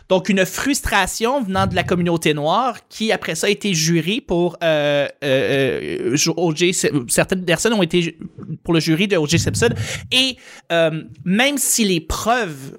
[0.07, 4.55] Donc, une frustration venant de la communauté noire qui, après ça, a été jury pour
[4.63, 6.73] euh, euh, euh, O.J.
[7.09, 8.17] Certaines personnes ont été
[8.63, 9.39] pour le jury de O.J.
[9.39, 9.69] Simpson.
[10.11, 10.37] Et
[10.71, 12.77] euh, même si les preuves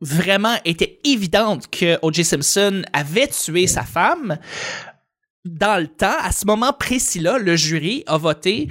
[0.00, 2.24] vraiment étaient évidentes que O.J.
[2.24, 4.38] Simpson avait tué sa femme,
[5.44, 8.66] dans le temps, à ce moment précis-là, le jury a voté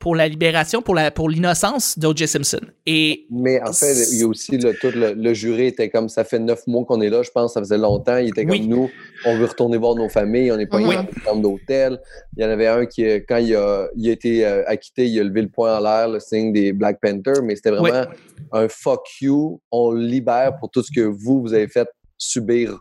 [0.00, 2.26] pour la libération, pour la pour l'innocence d'O.J.
[2.26, 2.60] Simpson.
[2.86, 6.08] Et Mais en fait, il y a aussi le, tout le, le jury était comme
[6.08, 8.16] ça fait neuf mois qu'on est là, je pense, ça faisait longtemps.
[8.16, 8.60] Il était Oui.
[8.60, 8.90] comme nous,
[9.26, 10.94] on veut retourner voir nos familles, on n'est pas Oui.
[10.96, 12.00] dans une chambre d'hôtel.
[12.36, 15.20] Il y en avait un qui, quand il a, il a été euh, acquitté, il
[15.20, 18.06] a levé le poing en l'air, le signe des Black Panthers, mais c'était vraiment
[18.52, 22.78] un fuck you, on libère pour tout ce que vous, vous avez fait subir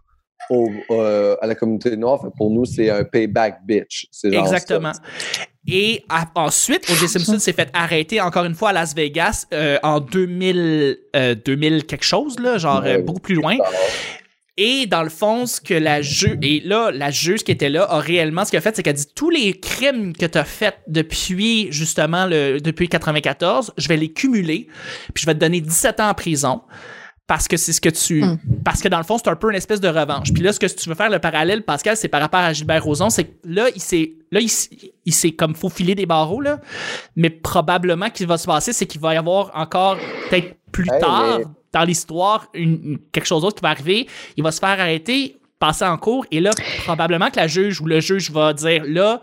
[0.49, 2.26] au- euh, à la communauté noire.
[2.38, 4.07] Pour nous, c'est un payback bitch.
[4.24, 4.93] Genre Exactement.
[4.93, 5.01] ça.
[5.68, 7.07] Et à- ensuite, O.J.
[7.10, 11.86] Simpson s'est fait arrêter encore une fois à Las Vegas euh, en 2000, euh, 2000
[11.86, 13.01] quelque chose, là, genre euh, Ouais.
[13.01, 13.57] beaucoup plus loin.
[14.62, 16.38] Et dans le fond, ce que la juge.
[16.41, 18.43] Et là, la juge qui était là a réellement.
[18.43, 20.78] Ce qu'elle a fait, c'est qu'elle a dit tous les crimes que tu as faits
[20.88, 24.68] depuis, justement, le, depuis 94, je vais les cumuler.
[25.14, 26.62] Puis je vais te donner 17 ans en prison.
[27.30, 28.23] Parce que c'est ce que tu.
[28.23, 28.39] Mm.
[28.65, 30.34] Parce que dans le fond, c'est un peu une espèce de revanche.
[30.34, 32.84] Puis là, ce que tu veux faire, le parallèle, Pascal, c'est par rapport à Gilbert
[32.84, 34.13] Rozon, c'est que là, il s'est.
[34.32, 36.59] Là, il, s'est comme faufiler des barreaux, là.
[37.15, 39.97] Mais probablement, ce qui va se passer, c'est qu'il va y avoir encore,
[40.30, 44.07] peut-être plus Hey, tard, mais- dans l'histoire, une, une- quelque chose d'autre qui va arriver.
[44.36, 46.49] Il va se faire arrêter, passer en cours, et là,
[46.84, 49.21] probablement que la juge ou le juge va dire là,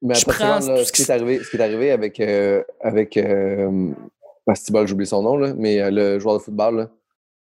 [0.00, 2.20] Mais Je prends là, tout ce, qui est arrivé, ce qui est arrivé avec.
[2.20, 3.92] Euh, avec euh,
[4.48, 6.88] ah, c'est bon, j'ai oublié son nom, là, mais euh, le joueur de football, là,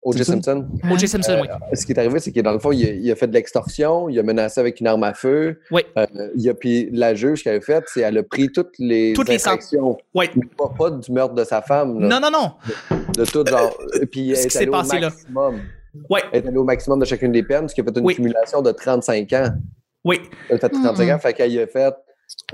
[0.07, 0.22] O.J.
[0.22, 0.66] Simpson?
[0.92, 1.09] O.J.
[1.09, 1.48] Simpson, oui.
[1.72, 3.32] Ce qui est arrivé, c'est que dans le fond, il a, il a fait de
[3.32, 5.61] l'extorsion, il a menacé avec une arme à feu.
[5.70, 5.80] Oui.
[5.96, 6.05] Euh,
[6.36, 9.30] il a, puis la juge qu'elle a faite, c'est qu'elle a pris toutes les Toutes
[9.30, 9.96] les infractions.
[10.14, 10.26] Oui.
[10.36, 12.00] Mais Pas, pas du meurtre de sa femme.
[12.00, 12.96] là, Non, non, non.
[13.16, 13.74] De tout genre.
[14.12, 15.09] Puis elle est qui s'est allée au passé là.
[15.09, 15.61] maximum.
[16.11, 16.20] Ouais.
[16.32, 18.14] Elle est allée au maximum de chacune des peines, ce qui a fait une Oui.
[18.14, 19.48] cumulation de 35 ans.
[20.05, 20.20] Oui.
[20.50, 21.14] Elle a fait 35 Mhm.
[21.14, 21.94] ans, fait qu'elle y a fait.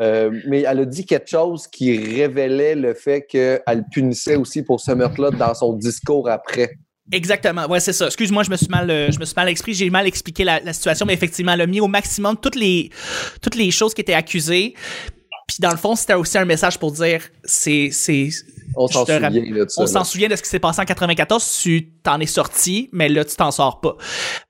[0.00, 4.80] Euh, mais elle a dit quelque chose qui révélait le fait qu'elle punissait aussi pour
[4.80, 6.76] ce meurtre-là dans son discours après.
[7.12, 7.66] Exactement.
[7.66, 8.06] Ouais, c'est ça.
[8.06, 9.76] Excuse-moi, je me suis mal, euh, je me suis mal exprimé.
[9.76, 12.90] J'ai mal expliqué la, la situation, mais effectivement, elle a mis au maximum toutes les,
[13.42, 14.74] toutes les choses qui étaient accusées.
[15.48, 18.28] Puis dans le fond, c'était aussi un message pour dire, c'est, c'est,
[18.76, 19.82] On s'en souvient rappelle- là, de ça.
[19.82, 21.58] on s'en souvient de ce qui s'est passé en 94.
[21.62, 23.96] Tu t'en es sorti, mais là, tu t'en sors pas.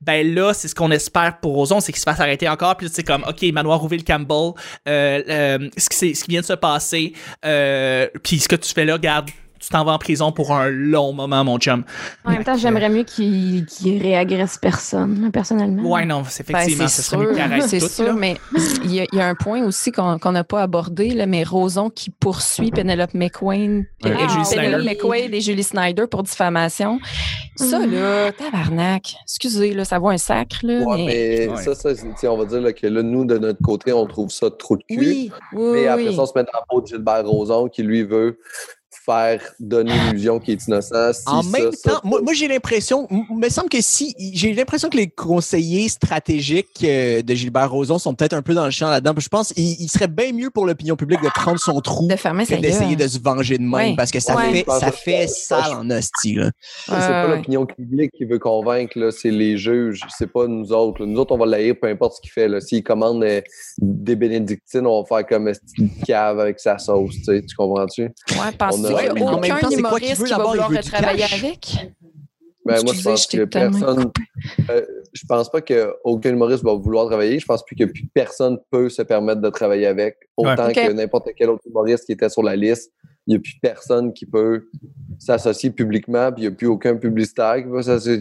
[0.01, 2.77] Ben là, c'est ce qu'on espère pour Ozon, c'est qu'il se fasse arrêter encore.
[2.77, 4.53] Puis c'est comme, OK, Manoir Rouville Campbell,
[4.89, 7.13] euh, euh, ce, qui ce qui vient de se passer,
[7.45, 9.31] euh, puis ce que tu fais là, regarde,
[9.61, 11.85] tu t'en vas en prison pour un long moment, mon chum.
[12.25, 13.67] En même temps, j'aimerais mieux qu'il
[14.03, 15.89] réagresse personne, personnellement.
[15.91, 18.13] Ouais, non, c'est Ben, effectivement, c'est ce serait mieux qu'il c'est sûr, là.
[18.15, 18.37] mais
[18.85, 21.45] il y, a- il y a un point aussi qu'on n'a pas abordé, là, mais
[21.45, 24.11] Roson qui poursuit Penelope McQueen, Ouais.
[24.13, 24.55] Et Julie Ah.
[24.57, 26.99] Penelope McQuaid et Julie Snyder pour diffamation.
[27.57, 27.93] Ça, Mhm.
[27.93, 31.47] là, tabarnak, excusez, là, ça vaut un sacre, là, Ouais, mais...
[31.47, 31.63] mais Ouais.
[31.63, 34.51] ça, ça on va dire là, que là, nous, de notre côté, on trouve ça
[34.51, 34.99] trop de cul.
[34.99, 36.17] Oui, oui, Mais après oui.
[36.17, 38.39] ça, on se met dans la peau de Gilbert Rozon qui, lui, veut
[39.11, 41.13] faire donner l'illusion qu'il est innocent.
[41.13, 44.53] Si En ça, même ça, temps, moi, moi, j'ai l'impression, me semble que si, j'ai
[44.53, 48.71] l'impression que les conseillers stratégiques euh, de Gilbert Rozon sont peut-être un peu dans le
[48.71, 49.13] champ là-dedans.
[49.19, 52.17] Je pense qu'il il serait bien mieux pour l'opinion publique de prendre son trou De
[52.17, 54.53] fermer que sa d'essayer de se venger de même parce que ça Ouais.
[54.65, 56.35] fait, ça fait sale en hostie.
[56.35, 56.51] Là.
[56.87, 61.01] c'est pas l'opinion publique qui veut convaincre, c'est les juges, c'est pas nous autres.
[61.03, 61.07] là.
[61.07, 62.49] Nous autres, on va l'haïr peu importe ce qu'il fait.
[62.61, 63.41] S'il commande euh,
[63.79, 67.15] des bénédictines, on va faire comme un petit cave avec sa sauce.
[67.25, 68.03] Tu, comprends-tu?
[68.03, 70.25] Ouais, penses-tu On a- Ouais, mais en même aucun temps, c'est quoi qu'il humoriste veut
[70.27, 70.51] qui va d'abord?
[70.55, 71.39] Il vouloir veut du travailler cash.
[71.45, 71.77] avec?
[72.67, 74.11] Ben, moi, je pense que personne.
[74.71, 74.83] euh,
[75.15, 77.39] je pense pas qu'aucun humoriste va vouloir travailler.
[77.39, 80.17] Je pense plus que plus personne peut se permettre de travailler avec.
[80.37, 80.73] Autant Ouais.
[80.75, 82.93] que n'importe quel autre humoriste qui était sur la liste.
[83.27, 84.69] Il n'y a plus personne qui peut
[85.19, 88.21] s'associer publiquement, puis il n'y a plus aucun publicitaire qui va s'asso-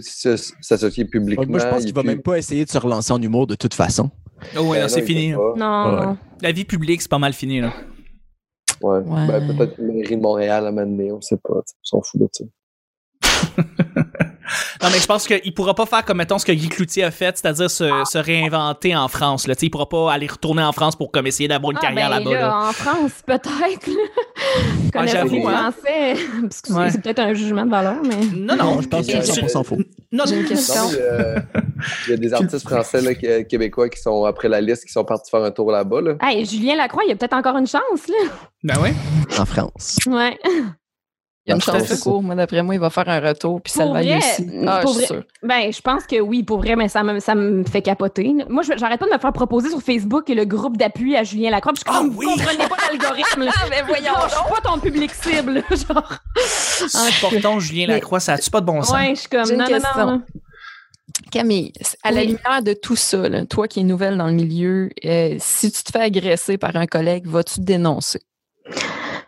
[0.61, 1.45] s'associer publiquement.
[1.47, 3.47] Moi, je pense qu'il a va plus- même pas essayer de se relancer en humour
[3.47, 4.09] de toute façon.
[4.57, 5.33] Oh, ouais, Ben non, c'est fini.
[5.33, 5.37] peut.
[5.57, 6.05] Non, Ouais.
[6.05, 6.17] non.
[6.41, 7.73] La vie publique, c'est pas mal fini, là.
[8.81, 8.99] Ouais.
[8.99, 9.27] Ouais.
[9.27, 11.55] Ben, peut-être une mairie de Montréal à Mané, on sait pas.
[11.55, 12.43] On s'en fout de ça.
[14.81, 17.11] Non, mais je pense qu'il pourra pas faire comme, mettons, ce que Guy Cloutier a
[17.11, 19.45] fait, c'est-à-dire se, se réinventer en France.
[19.45, 19.53] Là.
[19.55, 21.81] Tu sais, Il pourra pas aller retourner en France pour comme, essayer d'avoir une Ah,
[21.81, 22.31] carrière ben, là-bas.
[22.33, 22.69] là, là.
[22.69, 23.89] en France, peut-être.
[24.85, 25.71] Je connais j'avoue, les hein.
[25.71, 26.15] Français.
[26.71, 26.89] Ouais.
[26.89, 28.15] c'est peut-être un jugement de valeur, mais.
[28.35, 29.77] Non, non, je pense que c'est 100% faux.
[30.11, 30.81] Non, J'ai une question.
[30.83, 31.39] Non, mais, euh,
[32.07, 34.91] Il y a des artistes français là, qui- québécois qui sont après la liste, qui
[34.91, 36.01] sont partis faire un tour là-bas.
[36.01, 36.13] Là.
[36.21, 38.29] Hey, Julien Lacroix, il a peut-être encore une chance, là.
[38.63, 38.93] Ben ouais.
[39.37, 39.97] En France.
[40.07, 40.37] Ouais.
[41.45, 42.21] Il y a une chance de court.
[42.21, 44.45] Moi, d'après moi, il va faire un retour, puis ça le vrai, aussi.
[44.67, 45.23] Ah, pour je suis sûre.
[45.41, 48.35] Ben, je pense que oui, pour vrai, mais ça me, ça me fait capoter.
[48.49, 51.73] Moi, j'arrête pas de me faire proposer sur Facebook le groupe d'appui à Julien Lacroix.
[51.73, 52.25] Puis je Ah comme, oui!
[52.27, 53.45] vous comprenez pas l'algorithme.
[53.55, 55.63] Ah, mais voyons je suis pas ton public cible.
[55.71, 56.19] Genre,
[56.87, 58.95] Supportons Julien Lacroix, ça a-tu pas de bon sens?
[58.95, 60.21] ouais, je suis comme, non, non, non.
[61.31, 61.71] Camille,
[62.03, 65.35] à la lumière de tout ça, là, toi qui es nouvelle dans le milieu, euh,
[65.39, 68.19] si tu te fais agresser par un collègue, vas-tu dénoncer?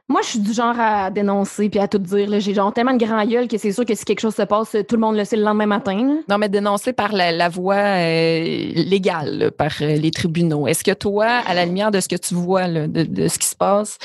[0.07, 2.27] Moi, je suis du genre à dénoncer puis à tout dire.
[2.41, 4.71] J'ai genre tellement de grand gueule que c'est sûr que si quelque chose se passe,
[4.71, 5.95] tout le monde le sait le lendemain matin.
[5.95, 6.15] là.
[6.27, 8.39] Non, mais dénoncer par la, la voie euh,
[8.75, 10.67] légale, là, par euh, les tribunaux.
[10.67, 13.39] Est-ce que toi, à la lumière de ce que tu vois, là, de, de ce
[13.39, 13.97] qui se passe,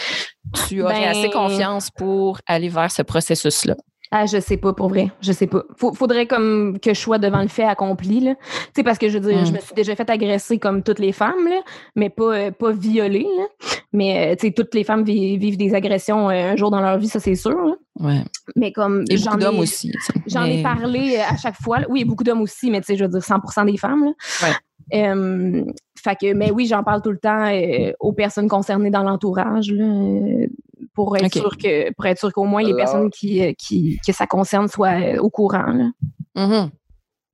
[0.68, 3.74] tu aurais Ben- assez confiance pour aller vers ce processus-là?
[4.12, 5.10] Ah, je sais pas, pour vrai.
[5.20, 5.64] Je sais pas.
[5.76, 8.34] Faut- faudrait comme que je sois devant le fait accompli, là.
[8.36, 8.42] Tu
[8.76, 9.46] sais, parce que je veux dire, Mm.
[9.46, 11.60] je me suis déjà fait agresser comme toutes les femmes, là,
[11.96, 13.44] mais pas, euh, pas violer, là.
[13.92, 16.80] Mais, euh, tu sais, toutes les femmes vi- vivent des agressions euh, un jour dans
[16.80, 17.74] leur vie, ça, c'est sûr, là.
[17.98, 18.22] Ouais.
[18.56, 19.90] Mais comme, j'en beaucoup d'hommes ai- aussi.
[20.26, 21.80] J'en ai parlé à chaque fois.
[21.80, 21.86] là.
[21.88, 24.04] Oui, beaucoup d'hommes aussi, mais tu sais, je veux dire 100% des femmes.
[24.04, 24.48] Là.
[24.94, 25.64] Euh,
[25.96, 29.72] fait que, mais oui, j'en parle tout le temps euh, aux personnes concernées dans l'entourage
[29.72, 30.46] euh,
[30.94, 34.12] pour être sûr que pour être sûr qu'au moins les personnes qui, euh, qui que
[34.12, 35.72] ça concerne soient au courant.
[35.72, 35.90] là.
[36.36, 36.70] Mhm.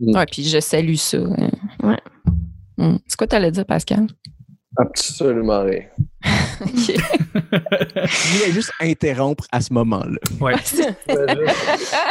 [0.00, 0.16] Mm.
[0.16, 1.18] Ouais, puis je salue ça.
[1.82, 1.98] Ouais.
[2.78, 2.96] Mm.
[3.06, 4.06] C'est quoi tu allais dire, Pascal?
[4.78, 5.82] Absolument rien.
[6.64, 10.18] Je voulais juste interrompre à ce moment-là.
[10.40, 10.54] Ouais.
[10.64, 11.56] Je veux juste,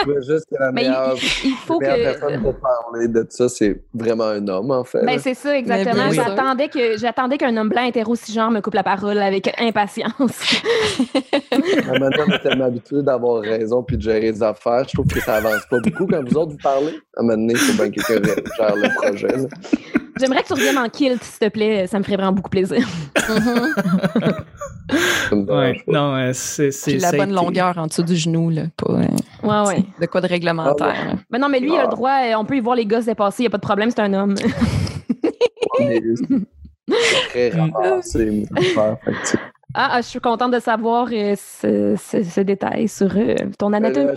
[0.05, 2.19] je juste que la Mais meilleure, Il faut la meilleure que.
[2.19, 5.05] personne pour parler de ça, c'est vraiment un homme, en fait.
[5.05, 6.11] Ben, c'est ça, exactement.
[6.11, 10.11] J'attendais que j'attendais qu'un homme blanc hétéro cisgenre me coupe la parole avec impatience.
[11.51, 14.83] Maintenant, on est tellement habitué d'avoir raison puis de gérer les affaires.
[14.87, 16.99] Je trouve que ça avance pas beaucoup quand vous autres vous parlez.
[17.15, 19.27] À un moment donné, il faut bien que quelqu'un gère le projet.
[19.27, 19.47] là.
[20.19, 21.87] J'aimerais que tu reviennes en kilt, s'il te plaît.
[21.87, 22.85] Ça me ferait vraiment beaucoup plaisir.
[23.29, 23.73] Mhm.
[25.45, 26.71] Dérange Ouais, non, euh, c'est.
[26.71, 28.63] c'est- la bonne été- longueur en dessous du genou, là.
[28.75, 29.05] Pas, euh,
[29.43, 29.83] Ouais, ouais.
[30.01, 30.87] De quoi de réglementaire.
[30.87, 31.13] là.
[31.31, 31.85] Mais non, mais lui, il a Ah.
[31.85, 32.11] le droit.
[32.23, 33.43] euh, On peut y voir les gosses dépasser.
[33.43, 33.89] Il n'y a pas de problème.
[33.91, 34.35] C'est un homme.
[37.29, 37.51] Très
[39.73, 43.71] Ah, ah, je suis contente de savoir euh, ce, ce- ce détail sur euh, ton
[43.71, 44.11] anatomie.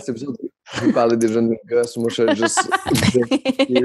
[0.72, 1.96] Vous Je parler des jeunes gosses.
[1.96, 2.70] Moi, je suis juste.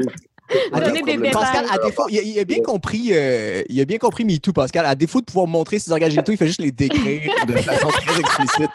[1.10, 1.30] Des.
[1.32, 4.52] Pascal, à défaut, il a, il a bien compris, euh, il a bien compris MeToo,
[4.52, 4.86] Pascal.
[4.86, 7.88] À défaut de pouvoir montrer ses organes génitaux, il fait juste les décrire de façon
[7.90, 8.72] très explicite.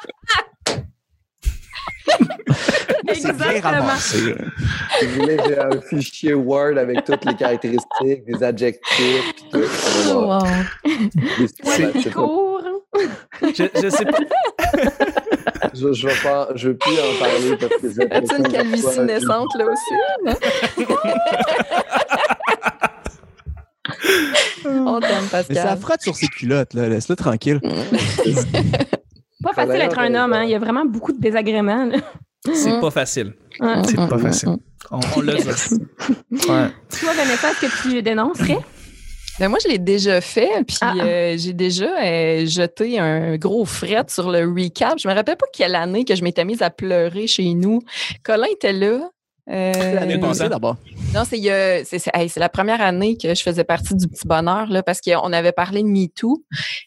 [3.09, 3.95] Exactement.
[5.03, 9.63] vous voulez, j'ai un fichier Word avec toutes les caractéristiques, des adjectifs, puis tout.
[10.11, 10.43] Oh, wow.
[10.85, 12.11] Des.
[12.11, 12.74] Cours.
[13.43, 14.19] Je, je sais pas.
[15.75, 19.05] Je, je vais pas, je veux plus en parler parce que j'ai une l'impression parfois,
[19.05, 19.95] naissante là aussi?
[24.67, 25.79] On t'aime, Mais ça Pascal.
[25.79, 26.89] frotte sur ses culottes, là.
[26.89, 27.61] Laisse-le tranquille.
[29.43, 30.45] Pas facile d'être un homme, hein.
[30.45, 31.85] Il y a vraiment beaucoup de désagréments.
[31.87, 31.99] là.
[32.53, 32.81] C'est Mm.
[32.81, 33.33] pas facile.
[33.85, 34.49] C'est pas Mm, facile.
[34.51, 34.59] mm, mm.
[34.91, 35.43] On, on l'a dit.
[35.49, 36.69] Ouais.
[36.91, 38.59] Toi, Vanessa, est-ce que tu dénoncerais?
[39.41, 40.95] Ben moi, je l'ai déjà fait, puis Ah.
[41.01, 44.97] euh, j'ai déjà euh, jeté un gros fret sur le recap.
[44.99, 47.81] Je me rappelle pas quelle année que je m'étais mise à pleurer chez nous.
[48.23, 49.11] Colin était là.
[49.51, 50.49] Euh, L'année passée.
[50.49, 50.77] d'abord?
[51.13, 55.01] non, hey, c'est la première année que je faisais partie du petit bonheur là, parce
[55.03, 56.43] qu'on avait parlé de MeToo.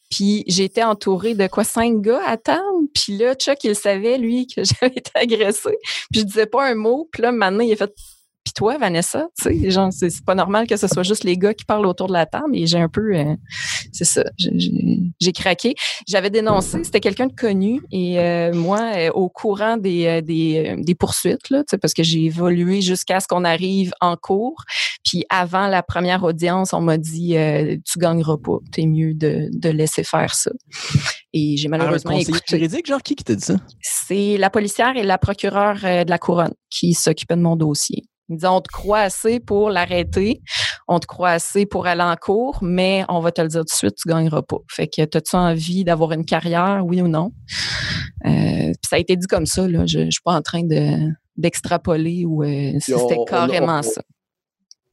[0.10, 2.62] Puis j'étais entourée de quoi cinq gars à table.
[2.96, 5.78] Puis là, Chuck il savait lui que j'avais été agressée.
[6.12, 7.08] Puis je disais pas un mot.
[7.12, 7.94] Puis là, maintenant il a fait.
[8.58, 11.64] Toi, Vanessa, tu sais, genre c'est pas normal que ce soit juste les gars qui
[11.64, 12.56] parlent autour de la table.
[12.58, 13.36] Et j'ai un peu, euh,
[13.94, 15.76] c'est ça, j'ai- craqué.
[16.08, 20.96] J'avais dénoncé, c'était quelqu'un de connu et euh, moi, euh, au courant des, des, des
[20.96, 24.64] poursuites, là, tu sais, parce que j'ai évolué jusqu'à ce qu'on arrive en cours.
[25.06, 27.36] Puis avant la première audience, on m'a dit
[27.86, 30.50] tu gagneras pas, t'es mieux de, de laisser faire ça.
[31.34, 32.58] Et j'ai Alors, le malheureusement conseiller écouté.
[32.58, 33.56] juridique, genre, qui qui t'a dit ça?
[33.82, 38.06] C'est la policière et la procureure de la couronne qui s'occupaient de mon dossier.
[38.30, 40.42] Ils me disaient, on te croit assez pour l'arrêter,
[40.88, 43.66] on te croit assez pour aller en cours, mais on va te le dire tout
[43.66, 44.58] de suite, tu gagneras pas.
[44.70, 47.32] Fait que, as-tu envie d'avoir une carrière, oui ou non?
[48.26, 49.86] Euh, puis ça a été dit comme ça, là.
[49.86, 54.02] Je, je suis pas en train de d'extrapoler ou euh, si c'était carrément on- ça.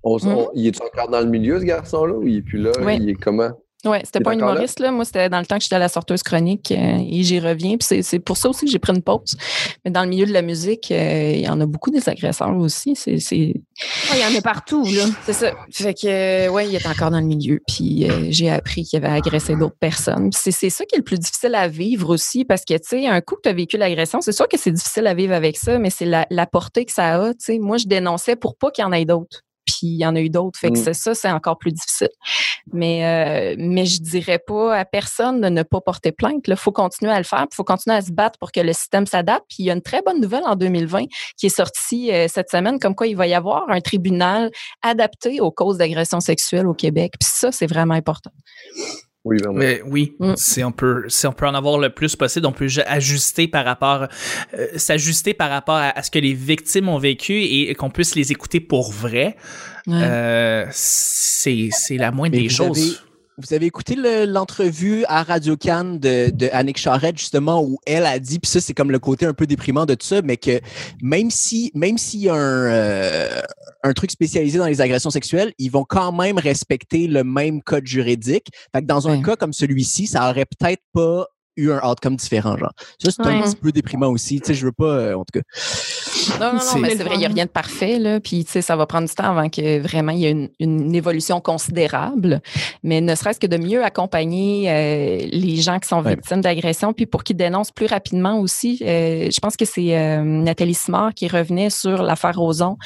[0.03, 2.71] On, on- il est encore dans le milieu, ce garçon-là, ou il est plus là?
[2.83, 2.99] Oui.
[3.01, 3.51] Il est comment?
[3.85, 4.41] Ouais, c'était pas un là?
[4.53, 4.91] humoriste, là.
[4.91, 7.77] Moi, c'était dans le temps que j'étais à la sorteuse chronique euh, et j'y reviens.
[7.77, 9.37] Puis c'est- c'est pour ça aussi que j'ai pris une pause.
[9.85, 12.57] Mais dans le milieu de la musique, euh, il y en a beaucoup des agresseurs
[12.57, 12.95] aussi.
[12.97, 13.55] C'est c'est-
[14.11, 15.05] Ah, Il y en a partout, là.
[15.25, 15.53] c'est ça.
[15.73, 17.61] Fait que, euh, ouais, il est encore dans le milieu.
[17.69, 20.31] Puis euh, j'ai appris qu'il avait agressé d'autres personnes.
[20.33, 23.07] C'est c'est ça qui est le plus difficile à vivre aussi parce que, tu sais,
[23.07, 25.57] un coup que tu as vécu l'agression, c'est sûr que c'est difficile à vivre avec
[25.57, 27.31] ça, mais c'est la, la portée que ça a.
[27.35, 29.41] Tu sais, moi, je dénonçais pour pas qu'il y en ait d'autres.
[29.67, 30.59] Puis il y en a eu d'autres.
[30.59, 30.83] Fait que Mm.
[30.85, 32.11] c'est ça, c'est encore plus difficile.
[32.73, 36.45] Mais, euh, mais je dirais pas à personne de ne pas porter plainte.
[36.47, 37.47] Il faut continuer à le faire.
[37.51, 39.45] Il faut continuer à se battre pour que le système s'adapte.
[39.49, 41.05] Puis il y a une très bonne nouvelle en 2020
[41.37, 44.51] qui est sortie euh, cette semaine, comme quoi il va y avoir un tribunal
[44.83, 47.15] adapté aux causes d'agression sexuelle au Québec.
[47.21, 48.31] Puis ça, c'est vraiment important.
[49.25, 49.59] Oui, vraiment.
[49.59, 50.35] Mais oui, Mm.
[50.37, 53.49] si on peut, si on peut en avoir le plus possible, on peut ju- ajuster
[53.49, 54.07] par rapport,
[54.53, 58.15] euh, s'ajuster par rapport à, à ce que les victimes ont vécu et, qu'on puisse
[58.17, 59.37] les écouter pour vrai.
[59.87, 59.95] Ouais.
[60.03, 62.79] Euh, c'est, c'est la moindre Mais des choses.
[62.79, 62.97] avez-
[63.37, 68.07] Vous avez écouté le- l'entrevue à Radio Cannes de, de Annick Charrette, justement, où elle
[68.07, 70.37] a dit, puis ça, c'est comme le côté un peu déprimant de tout ça, mais
[70.37, 70.61] que
[71.03, 73.41] même si même s'il y a un, euh,
[73.83, 77.87] un truc spécialisé dans les agressions sexuelles, ils vont quand même respecter le même code
[77.87, 78.47] juridique.
[78.73, 81.27] Fait que dans un cas comme celui-ci, ça aurait peut-être pas
[81.57, 82.73] eu un outcome différent, genre.
[83.03, 84.41] Ça, c'est un petit peu déprimant aussi.
[84.41, 86.39] Tu sais, je veux pas, euh, en tout cas.
[86.41, 88.19] Non, non, non, mais c'est vrai, il n'y a rien de parfait, là.
[88.21, 90.49] Puis, tu sais, ça va prendre du temps avant que vraiment il y ait une,
[90.59, 92.41] une évolution considérable.
[92.83, 96.17] Mais ne serait-ce que de mieux accompagner euh, les gens qui sont Ouais.
[96.17, 98.79] victimes d'agression, puis pour qu'ils dénoncent plus rapidement aussi.
[98.83, 102.77] Euh, je pense que c'est euh, Nathalie Simard qui revenait sur l'affaire Roson,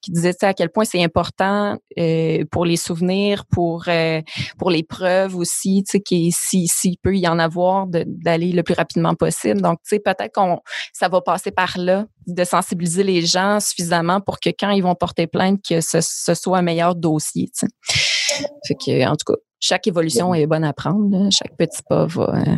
[0.00, 4.20] qui disait tu sais, à quel point c'est important euh, pour les souvenirs, pour euh,
[4.58, 8.52] pour les preuves aussi, tu sais, qu'il- si s'il peut y en avoir, de- d'aller
[8.52, 9.60] le plus rapidement possible.
[9.60, 10.60] Donc, tu sais, peut-être qu'on
[10.92, 14.94] ça va passer par là, de sensibiliser les gens suffisamment pour que quand ils vont
[14.94, 17.50] porter plainte, que ce, ce soit un meilleur dossier.
[17.58, 18.46] tu sais.
[18.66, 21.08] Fait que, en tout cas, chaque évolution est bonne à prendre.
[21.10, 21.30] là.
[21.30, 22.56] Chaque petit pas va, euh,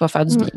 [0.00, 0.40] va faire du Mm.
[0.40, 0.50] bien.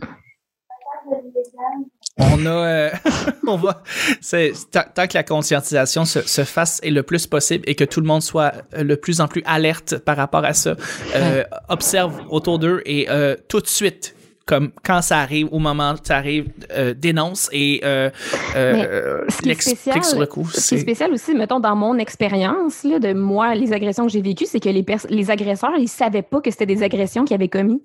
[2.17, 2.89] On a, euh,
[3.47, 3.83] on va,
[4.21, 7.83] c'est tant, tant que la conscientisation se, se fasse et le plus possible et que
[7.83, 10.75] tout le monde soit euh, le plus en plus alerte par rapport à ça,
[11.15, 14.14] euh, observe autour d'eux et euh, tout de suite,
[14.45, 18.11] comme quand ça arrive, au moment où ça arrive, euh, dénonce et euh,
[18.55, 20.47] euh, l'explique sur le coup.
[20.47, 24.05] Ce qui est C'est spécial aussi, mettons, dans mon expérience là, de moi, les agressions
[24.05, 27.25] que j'ai vécues, c'est que les, les agresseurs, ils savaient pas que c'était des agressions
[27.25, 27.81] qu'ils avaient commis.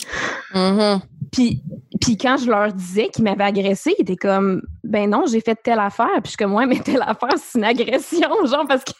[0.55, 1.01] Mhm.
[1.33, 1.63] Puis,
[2.01, 5.55] puis quand je leur disais qu'ils m'avaient agressé, ils étaient comme, ben non, j'ai fait
[5.55, 6.09] telle affaire.
[6.15, 8.93] Puis je suis comme, ouais, mais telle affaire, c'est une agression, genre, parce que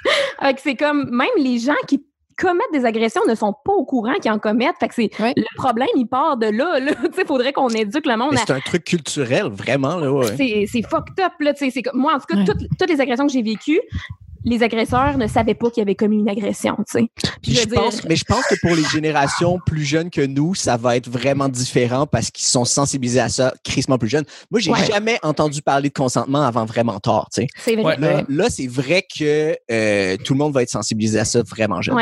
[0.63, 2.03] c'est comme, même les gens qui
[2.41, 4.77] commettent des agressions ne sont pas au courant qu'ils en commettent.
[4.81, 6.79] Fait que c'est le problème, il part de là.
[7.15, 9.97] sais, faudrait qu'on éduque le monde à c'est un truc culturel, vraiment.
[9.97, 10.27] Là, ouais.
[10.37, 11.33] c'est fucked up.
[11.41, 13.81] Là, c'est moi, en tout cas, toutes les agressions que j'ai vécues,
[14.45, 16.77] les agresseurs ne savaient pas qu'ils avaient commis une agression.
[16.79, 17.07] tu sais.
[17.43, 20.11] Puis je je veux dire- pense, mais je pense que pour les générations plus jeunes
[20.11, 24.09] que nous, ça va être vraiment différent parce qu'ils sont sensibilisés à ça crissement plus
[24.09, 24.25] jeunes.
[24.51, 24.85] Moi, j'ai Ouais.
[24.87, 27.29] jamais entendu parler de consentement avant vraiment tard.
[27.35, 27.47] tu sais.
[27.59, 27.85] C'est vrai.
[27.85, 27.97] Ouais.
[27.99, 31.83] Là, là, c'est vrai que euh, tout le monde va être sensibilisé à ça vraiment
[31.83, 31.97] jeune.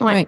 [0.00, 0.26] Ouais.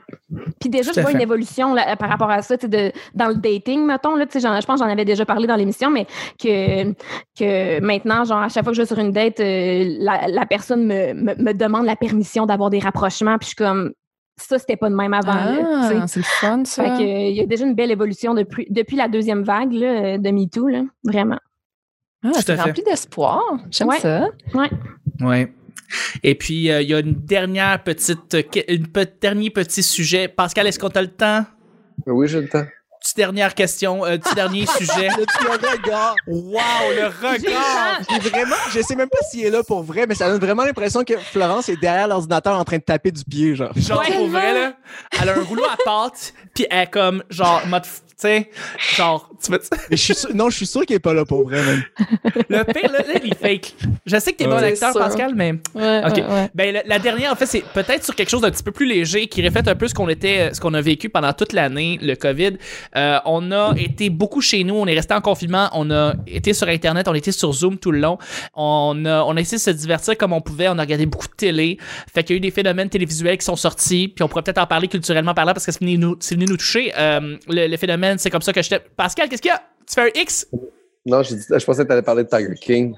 [0.60, 1.16] Puis déjà, Tout je vois fait.
[1.16, 4.16] une évolution là, par rapport à ça, tu sais, de, dans le dating, mettons.
[4.16, 6.06] Là, tu sais, je pense que j'en avais déjà parlé dans l'émission, mais
[6.42, 6.92] que,
[7.38, 10.46] que maintenant, genre, à chaque fois que je vais sur une date, euh, la, la
[10.46, 13.38] personne me, me, me demande la permission d'avoir des rapprochements.
[13.38, 13.92] Puis je suis comme,
[14.36, 15.32] ça, c'était pas de même avant.
[15.34, 16.82] Ah, c'est le fun, ça.
[16.84, 19.72] Fait que, euh, il y a déjà une belle évolution depuis, depuis la deuxième vague
[19.72, 21.38] là, de MeToo, là, vraiment.
[22.24, 23.42] Ah, c'est rempli d'espoir.
[23.70, 23.98] J'aime Ouais.
[23.98, 24.28] ça.
[25.20, 25.52] Ouais.
[26.22, 28.36] Et puis, euh, il y a une dernière petite,
[28.68, 30.28] une pe- dernier petit sujet.
[30.28, 31.44] Pascal, est-ce qu'on a le temps?
[32.06, 32.64] Oui, j'ai le temps.
[33.02, 35.08] Petite dernière question, euh, petit dernier sujet.
[35.18, 36.14] Le petit regard.
[36.26, 36.60] Wow,
[36.96, 38.00] le regard!
[38.08, 40.64] J'ai vraiment, je sais même pas s'il est là pour vrai, mais ça donne vraiment
[40.64, 43.72] l'impression que Florence est derrière l'ordinateur en train de taper du pied, genre.
[43.76, 44.12] Genre, Ouais.
[44.16, 44.72] pour vrai, là,
[45.20, 47.82] elle a un rouleau à pâte, puis elle est comme, genre, mode,
[48.22, 48.50] tu sais,
[48.96, 49.60] genre, tu veux
[49.90, 51.82] Mais je suis sûr- non, je suis sûr qu'il est pas là pour vrai, même.
[52.48, 53.74] Le pire, là, là, il fake.
[54.06, 54.92] Je sais que t'es bon acteur.
[54.94, 55.52] Pascal, mais.
[55.74, 56.16] Ouais, Ok.
[56.16, 56.50] ouais, ouais.
[56.54, 58.86] Ben, la, la dernière, en fait, c'est peut-être sur quelque chose d'un petit peu plus
[58.86, 61.98] léger qui reflète un peu ce qu'on était, ce qu'on a vécu pendant toute l'année,
[62.02, 62.52] le COVID.
[62.96, 66.52] Euh, on a été beaucoup chez nous, on est resté en confinement, on a été
[66.54, 68.18] sur Internet, on était sur Zoom tout le long.
[68.54, 71.28] On a, on a essayé de se divertir comme on pouvait, on a regardé beaucoup
[71.28, 71.78] de télé.
[72.14, 74.58] Fait qu'il y a eu des phénomènes télévisuels qui sont sortis, puis on pourrait peut-être
[74.58, 76.92] en parler culturellement par là parce que c'est venu nous, c'est venu nous toucher.
[76.96, 78.78] Euh, le, le phénomène, c'est comme ça que je t'ai.
[78.96, 79.62] Pascal, qu'est-ce qu'il y a?
[79.86, 80.46] Tu fais un X?
[81.06, 82.94] Non, dit- je pensais que tu allais parler de Tiger King.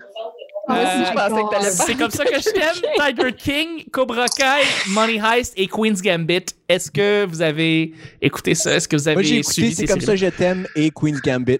[0.70, 3.16] Euh, je pensais que t'allais C'est comme ça que je t'aime.
[3.16, 6.46] Tiger King, Cobra Kai, Money Heist et Queen's Gambit.
[6.68, 7.92] Est-ce que vous avez
[8.22, 8.74] écouté ça?
[8.74, 10.18] Est-ce que vous avez Moi, j'ai suivi écouté C'est ces comme ça séries?
[10.18, 11.58] je t'aime et Queen's Gambit.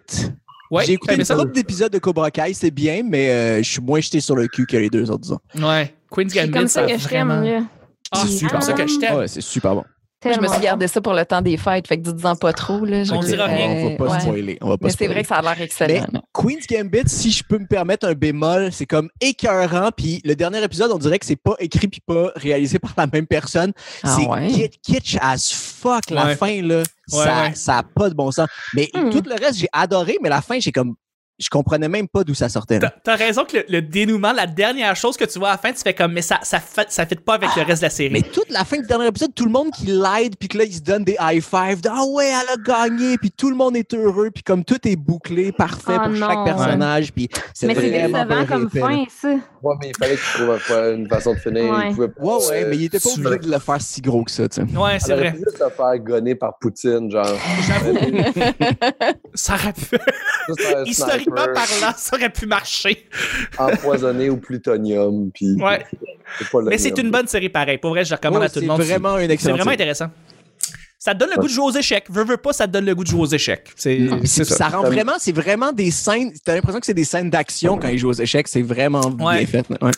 [0.71, 1.37] Ouais, j'ai écouté ça?
[1.45, 4.67] d'épisodes de Cobra Kai, c'est bien, mais euh, je suis moins jeté sur le cul
[4.67, 5.39] que les deux autres, disons.
[5.57, 7.31] Ouais, Queen's C'est Gambit, comme ça que je t'aime.
[8.11, 8.79] Ah, C'est c'est super comme ça bon.
[8.85, 9.17] que je t'aime.
[9.17, 9.85] Ouais, c'est super bon.
[10.25, 12.53] Moi, je me suis gardé ça pour le temps des fêtes, fait que dites-en pas
[12.53, 12.85] trop.
[12.85, 13.69] Là, On Je- dira rien.
[13.69, 14.21] On va pas ouais.
[14.21, 14.59] spoiler.
[14.61, 16.07] On va pas Mais c'est vrai que ça a l'air excellent.
[16.33, 19.91] Queen's Gambit, si je peux me permettre un bémol, c'est comme écœurant.
[19.97, 23.07] Puis le dernier épisode, on dirait que c'est pas écrit puis pas réalisé par la
[23.07, 23.73] même personne.
[24.03, 24.49] Ah c'est ouais?
[24.49, 26.37] kit- kitsch as fuck la Ouais.
[26.37, 26.83] fin là.
[27.07, 27.55] ça, ouais.
[27.55, 28.49] ça a pas de bon sens.
[28.75, 29.11] Mais Hmm.
[29.11, 30.95] tout le reste, j'ai adoré, mais la fin, j'ai comme
[31.39, 32.79] je comprenais même pas d'où ça sortait.
[32.79, 35.59] T'as- T'as raison que le, le dénouement, la dernière chose que tu vois à la
[35.59, 37.87] fin, tu fais comme, mais ça, ça, fait, ça fit pas avec le reste de
[37.87, 38.11] la série.
[38.13, 40.65] Mais toute la fin du dernier épisode, tout le monde qui l'aide, puis que là,
[40.65, 41.81] ils se donnent des high five.
[41.81, 42.57] de, Ah ouais, elle a
[42.89, 46.11] gagné, puis tout le monde est heureux, puis comme tout est bouclé, parfait Ah pour
[46.13, 46.29] non.
[46.29, 49.29] chaque personnage, puis c'est Mais c'est vraiment décevant comme fin, ça.
[49.63, 51.65] Ouais, mais il fallait qu'il trouve un- une façon de finir.
[51.73, 51.89] Ouais.
[51.91, 54.01] Il pouvait pas, Ouais, ouais, euh, mais il était pas obligé de le faire si
[54.01, 54.77] gros que ça, tu sais.
[54.79, 55.35] Ouais, c'est vrai.
[55.37, 57.27] juste se faire gonner par Poutine, genre.
[59.35, 59.97] Ça aurait pu...
[61.25, 63.07] Sniper parlant, ça aurait pu marcher.
[63.59, 65.85] Empoisonné au plutonium, puis Ouais.
[66.39, 67.79] c'est Mais c'est une bonne série pareil.
[67.79, 68.81] Pour vrai, je la recommande Ouais, à tout le c'est monde.
[68.83, 69.83] vraiment une C'est excellente vraiment série.
[69.83, 70.07] intéressant.
[71.05, 72.07] Ça te donne le goût de jouer aux échecs.
[72.09, 73.69] Veux, veux pas, ça te donne le goût de jouer aux échecs.
[73.77, 74.71] C'est Non, mais c'est c'est- ça.
[74.71, 74.77] ça.
[74.79, 76.33] rend vraiment, c'est vraiment des scènes.
[76.43, 78.49] T'as l'impression que c'est des scènes d'action quand ils jouent aux échecs.
[78.49, 79.45] C'est vraiment Ouais.
[79.45, 79.67] bien fait.
[79.83, 79.91] ouais.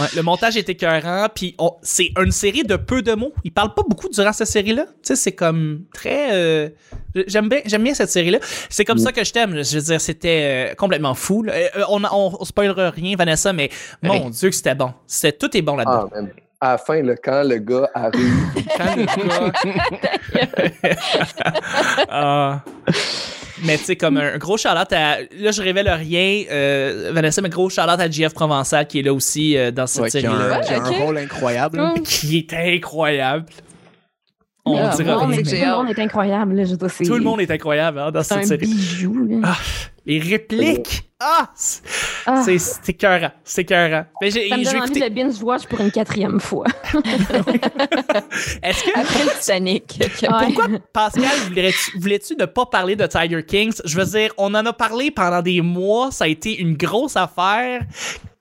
[0.00, 3.32] Ouais, le montage est écœurant, puis on- c'est une série de peu de mots.
[3.44, 4.86] Il parle pas beaucoup durant cette série-là.
[4.86, 6.32] Tu sais, c'est comme très...
[6.32, 6.68] euh,
[7.28, 8.38] J'aime bien, j'aime bien cette série-là.
[8.68, 9.62] C'est comme ça que je t'aime.
[9.62, 11.44] Je veux dire, c'était euh, complètement fou.
[11.44, 11.52] là.
[11.54, 13.70] Euh, on, on, on spoilera rien, Vanessa, mais
[14.02, 14.28] mon.
[14.30, 14.92] Dieu que c'était bon.
[15.38, 16.10] Tout est bon là-dedans.
[16.14, 16.20] Ah.
[16.60, 18.34] À la fin, là, quand le gars arrive,
[18.76, 19.52] Quand le gars-
[22.10, 22.62] Ah.
[23.64, 25.18] Mais tu sais, comme un gros shout-out à...
[25.36, 29.12] Là, je révèle rien, euh, Vanessa, mais gros shout-out à JF Provençal qui est là
[29.12, 30.56] aussi euh, dans cette Ouais, qui a série-là.
[30.58, 31.80] un, qui un rôle incroyable.
[31.80, 32.02] Hum.
[32.02, 33.46] Qui est incroyable.
[34.64, 36.54] On Ah, dira bon, mais Tout le monde est incroyable.
[36.54, 38.66] Là, je Tout le monde est incroyable hein, dans cette un série.
[38.66, 39.40] bijou.
[39.44, 39.56] Ah,
[40.06, 41.07] les répliques!
[41.20, 41.50] Ah!
[41.56, 41.82] c'est-
[42.26, 43.30] Ah, C'est c'est écœurant.
[43.42, 44.04] C'est écœurant.
[44.20, 45.10] Mais j'ai ça me donne envie écouté.
[45.10, 46.66] de binge-watch pour une quatrième fois.
[48.62, 50.00] Est-ce que Après le Titanic.
[50.20, 53.80] Pourquoi, Pascal, voulais-tu voulais-tu ne pas parler de Tiger Kings?
[53.84, 57.16] Je veux dire, on en a parlé pendant des mois, ça a été une grosse
[57.16, 57.82] affaire.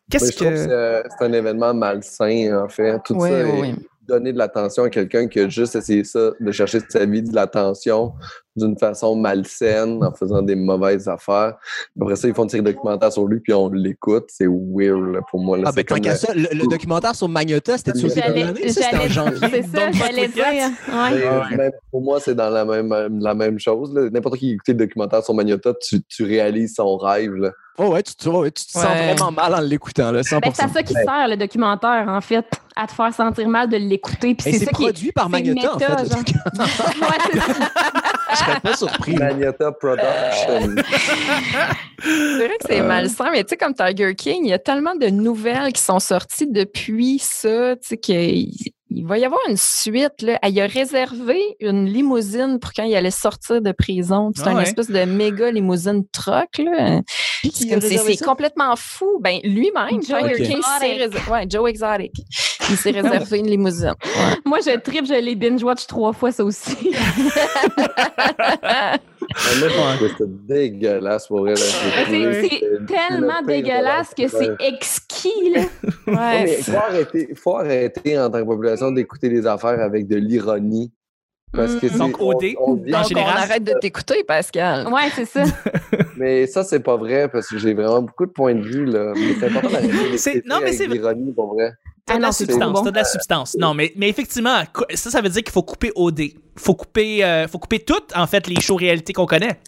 [0.09, 0.55] Qu'est-ce que que.
[0.55, 2.97] c'est, euh, c'est un événement malsain, en fait.
[3.05, 3.75] Tout Oui, ça, est-
[4.07, 7.21] donner de l'attention à quelqu'un qui a juste essayé ça, de chercher de sa vie
[7.21, 8.13] de l'attention,
[8.57, 11.53] d'une façon malsaine, en faisant des mauvaises affaires.
[12.01, 14.25] Après ça, ils font série documentaire sur lui, puis on l'écoute.
[14.29, 15.57] C'est weird là, pour moi.
[15.57, 15.65] Là.
[15.67, 18.23] Ah, ben, tant comme qu'à le- ça, le, le documentaire sur Magnota, c'était sur c'était
[18.23, 18.69] en j'allais- janvier.
[18.69, 20.45] C'est ça, j'allais dire.
[20.91, 21.55] Ouais.
[21.57, 23.93] Même pour moi, c'est dans la même, la même chose.
[23.93, 24.09] là.
[24.11, 27.33] N'importe qui écoutait le documentaire sur Magnota, tu, tu réalises son rêve.
[27.35, 27.51] Là.
[27.79, 29.13] Oh ouais, tu, tu, ouais, tu te sens Ouais.
[29.13, 30.39] vraiment mal en l'écoutant, là, 100%.
[30.41, 32.45] Ben, c'est à ça qui sert, le documentaire, en fait,
[32.75, 34.35] à te faire sentir mal de l'écouter.
[34.39, 34.87] C'est ça qui est.
[34.87, 36.11] produit par c'est Magnota, en fait.
[36.11, 36.23] genre.
[36.57, 37.39] Ouais,
[38.47, 39.15] serais pas surpris.
[39.79, 40.75] Production.
[42.01, 42.87] C'est vrai que c'est Euh.
[42.87, 45.99] malsain, mais tu sais, comme Tiger King, il y a tellement de nouvelles qui sont
[45.99, 48.51] sorties depuis ça, tu sais, qu'il
[48.89, 50.21] il va y avoir une suite.
[50.21, 50.39] Là.
[50.47, 54.31] Il a réservé une limousine pour quand il allait sortir de prison.
[54.35, 54.63] C'est Ah une ouais.
[54.63, 56.61] espèce de méga limousine truck.
[57.51, 59.19] C'est complètement fou.
[59.21, 60.21] Ben, lui-même, Joe
[60.97, 61.31] réservé.
[61.31, 62.11] Ouais, Joe Exotic.
[62.69, 63.93] Il s'est réservé une limousine.
[64.03, 64.35] Ouais.
[64.45, 66.91] Moi, je tripe, je l'ai binge-watch trois fois, ça aussi.
[69.35, 71.57] Ah, Moi, je trouve ça dégueulasse pour elle.
[71.57, 75.61] C'est c'est tellement dégueulasse que c'est exquis, là.
[76.07, 80.07] Ouais, mais c'est- faut arrêter, faut arrêter en tant que population d'écouter des affaires avec
[80.07, 80.91] de l'ironie.
[81.53, 84.85] Parce que c'est- Donc, OD, on- en on général, arrête de t'écouter, Pascal.
[84.87, 85.43] Ouais, c'est ça.
[86.17, 88.85] Mais ça, c'est pas vrai parce que j'ai vraiment beaucoup de points de vue.
[88.85, 89.13] Là.
[89.15, 91.71] Mais c'est important d'arrêter C'est- d'écouter non, mais c'est- l'ironie pour vrai.
[92.07, 92.83] T'as Ah de la substance, trop bon.
[92.83, 93.55] t'as de la substance.
[93.59, 94.63] Non, mais, mais effectivement,
[94.95, 96.21] ça, ça veut dire qu'il faut couper OD.
[96.55, 99.59] Faut couper, euh, faut couper toutes, en fait, les shows réalité qu'on connaît.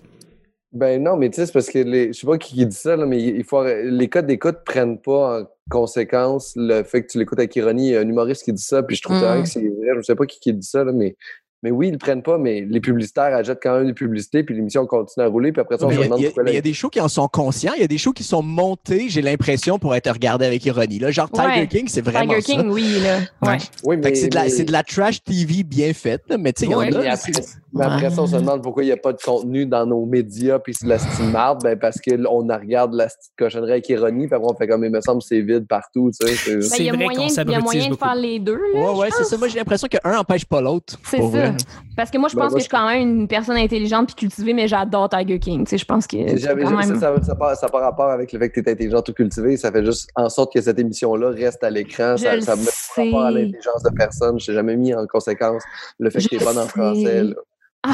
[0.72, 2.76] Ben non, mais tu sais, c'est parce que les, je sais pas qui, qui dit
[2.76, 7.02] ça, là, mais il faut arrêter- les codes d'écoute prennent pas en conséquence le fait
[7.04, 7.88] que tu l'écoutes avec ironie.
[7.90, 9.44] Il y a un humoriste qui dit ça, puis je trouve Mm.
[9.44, 9.90] que c'est vrai.
[9.98, 11.16] Je sais pas qui, qui dit ça, là, mais,
[11.64, 14.56] mais oui, ils le prennent pas, mais les publicitaires achètent quand même des publicités, puis
[14.56, 16.24] l'émission continue à rouler, puis après ça, on Mais se il y a- demande il
[16.24, 17.74] y, a- pourquoi mais il y a la- des shows qui en sont conscients.
[17.76, 21.00] Il y a des shows qui sont montés, j'ai l'impression, pour être regardés avec ironie.
[21.00, 21.68] Là, genre Tiger Ouais.
[21.68, 22.54] King, c'est vraiment Tiger ça.
[22.62, 23.20] King, oui, là.
[23.42, 23.58] Ouais.
[23.84, 26.24] Oui, Fait mais, que c'est de, la- mais- c'est de la trash TV bien faite,
[26.30, 26.86] là, mais tu sais, il y en a.
[26.86, 27.32] après,
[27.74, 30.06] mais après ça, on se demande pourquoi il n'y a pas de contenu dans nos
[30.06, 33.08] médias, puis c'est de la style marde, ben parce qu'on regarde la
[33.38, 36.28] cochonnerie avec ironie, puis après on fait comme, il me semble, c'est vide partout, tu
[36.28, 36.36] sais.
[36.36, 38.06] c'est- Ben, il y a vrai moyen, qu'on il y a s'abrutise moyen de beaucoup.
[38.06, 38.80] faire les deux, là.
[38.94, 39.38] Ouais, ouais, c'est ça.
[39.38, 40.98] Moi, j'ai l'impression qu'un empêche pas l'autre.
[41.04, 41.66] C'est pour ça.
[41.96, 44.08] Parce que moi, je Ben, pense moi, que je suis quand même une personne intelligente
[44.08, 45.66] puis cultivée, mais j'adore Tiger King.
[45.66, 47.00] Tu sais, je pense que quand ça, même...
[47.00, 49.58] ça, ça, part, ça part rapport avec le fait que tu es intelligent ou cultivé.
[49.58, 52.18] Ça fait juste en sorte que cette émission-là reste à l'écran.
[52.18, 54.40] Ça, ça met pas rapport à l'intelligence de personne.
[54.40, 55.64] Je t'ai jamais mis en conséquence
[56.00, 57.24] le fait que tu es bonne en français.
[57.24, 57.36] là.
[57.82, 57.92] C'est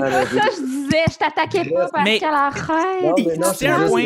[0.00, 1.04] pas ça que je disais.
[1.10, 1.88] Je t'attaquais pas,
[2.32, 3.02] arrête.
[3.02, 4.04] Non, mais non, c'est un point.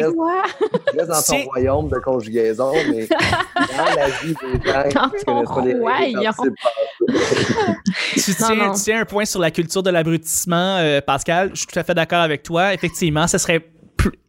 [0.97, 3.07] Reste dans ton royaume de conjugaison, mais
[3.76, 6.55] dans la vie des gens Dans qui ton connaissent pas les règles, royaume.
[8.14, 8.72] Tu tiens, non.
[8.72, 11.51] tu tiens un point sur la culture de l'abrutissement, euh, Pascal.
[11.53, 12.72] Je suis tout à fait d'accord avec toi.
[12.72, 13.61] Effectivement, ça serait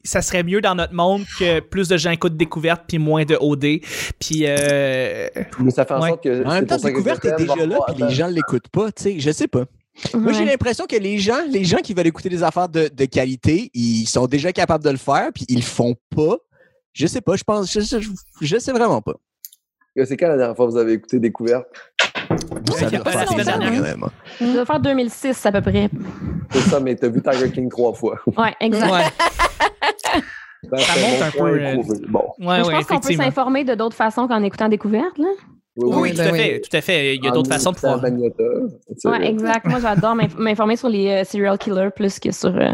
[0.03, 3.37] ça serait mieux dans notre monde que plus de gens écoutent découverte puis moins de
[3.39, 3.79] OD.
[4.19, 5.27] Puis euh,
[5.59, 6.09] Mais ça fait en Ouais.
[6.09, 6.45] sorte que.
[6.45, 9.19] En même temps, découverte est déjà là, puis les gens l'écoutent pas, tu sais.
[9.19, 9.65] Je sais pas.
[10.13, 13.05] Moi, j'ai l'impression que les gens, les gens qui veulent écouter des affaires de, de
[13.05, 16.37] qualité, ils sont déjà capables de le faire, puis ils le font pas.
[16.91, 18.09] Je sais pas, je pense, je, je,
[18.41, 19.13] je sais vraiment pas.
[20.03, 21.65] C'est quand la dernière fois que vous avez écouté Découverte?
[22.71, 23.71] Ça la semaine dernière.
[23.73, 24.03] quand même.
[24.03, 24.09] hein.
[24.39, 25.89] Ça doit faire 2006 à peu près.
[26.51, 28.17] C'est ça, mais t'as vu Tiger King trois fois.
[28.37, 28.91] Ouais, exact.
[28.91, 29.03] ouais,
[30.71, 31.75] Ben, Ça monte mon un peu, euh.
[32.09, 32.19] Bon.
[32.19, 35.27] ouais, Mais ouais, je pense qu'on peut s'informer de d'autres façons qu'en écoutant Découverte, là.
[35.77, 36.61] Oui, tout à ben fait, oui.
[36.61, 37.15] tout à fait.
[37.17, 37.99] Il y a d'autres façons de pouvoir.
[37.99, 39.07] Sais.
[39.09, 39.65] Ouais, exact.
[39.65, 42.71] Moi, j'adore m'inf- m'informer sur les euh, serial killers plus que sur euh,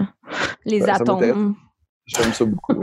[0.66, 1.56] les Ouais, ça atomes.
[2.08, 2.74] J'aime ça beaucoup.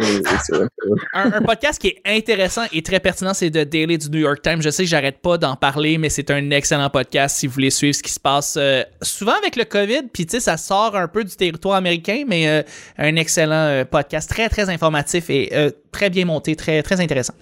[1.12, 4.62] un, podcast qui est intéressant et très pertinent, c'est The Daily du New York Times.
[4.62, 7.70] Je sais que j'arrête pas d'en parler, mais c'est un excellent podcast si vous voulez
[7.70, 10.04] suivre ce qui se passe euh, souvent avec le COVID.
[10.12, 12.62] Puis tu sais, ça sort un peu du territoire américain, mais euh,
[12.96, 15.52] un excellent euh, podcast très très informatif et
[15.92, 17.34] très bien monté, très très intéressant.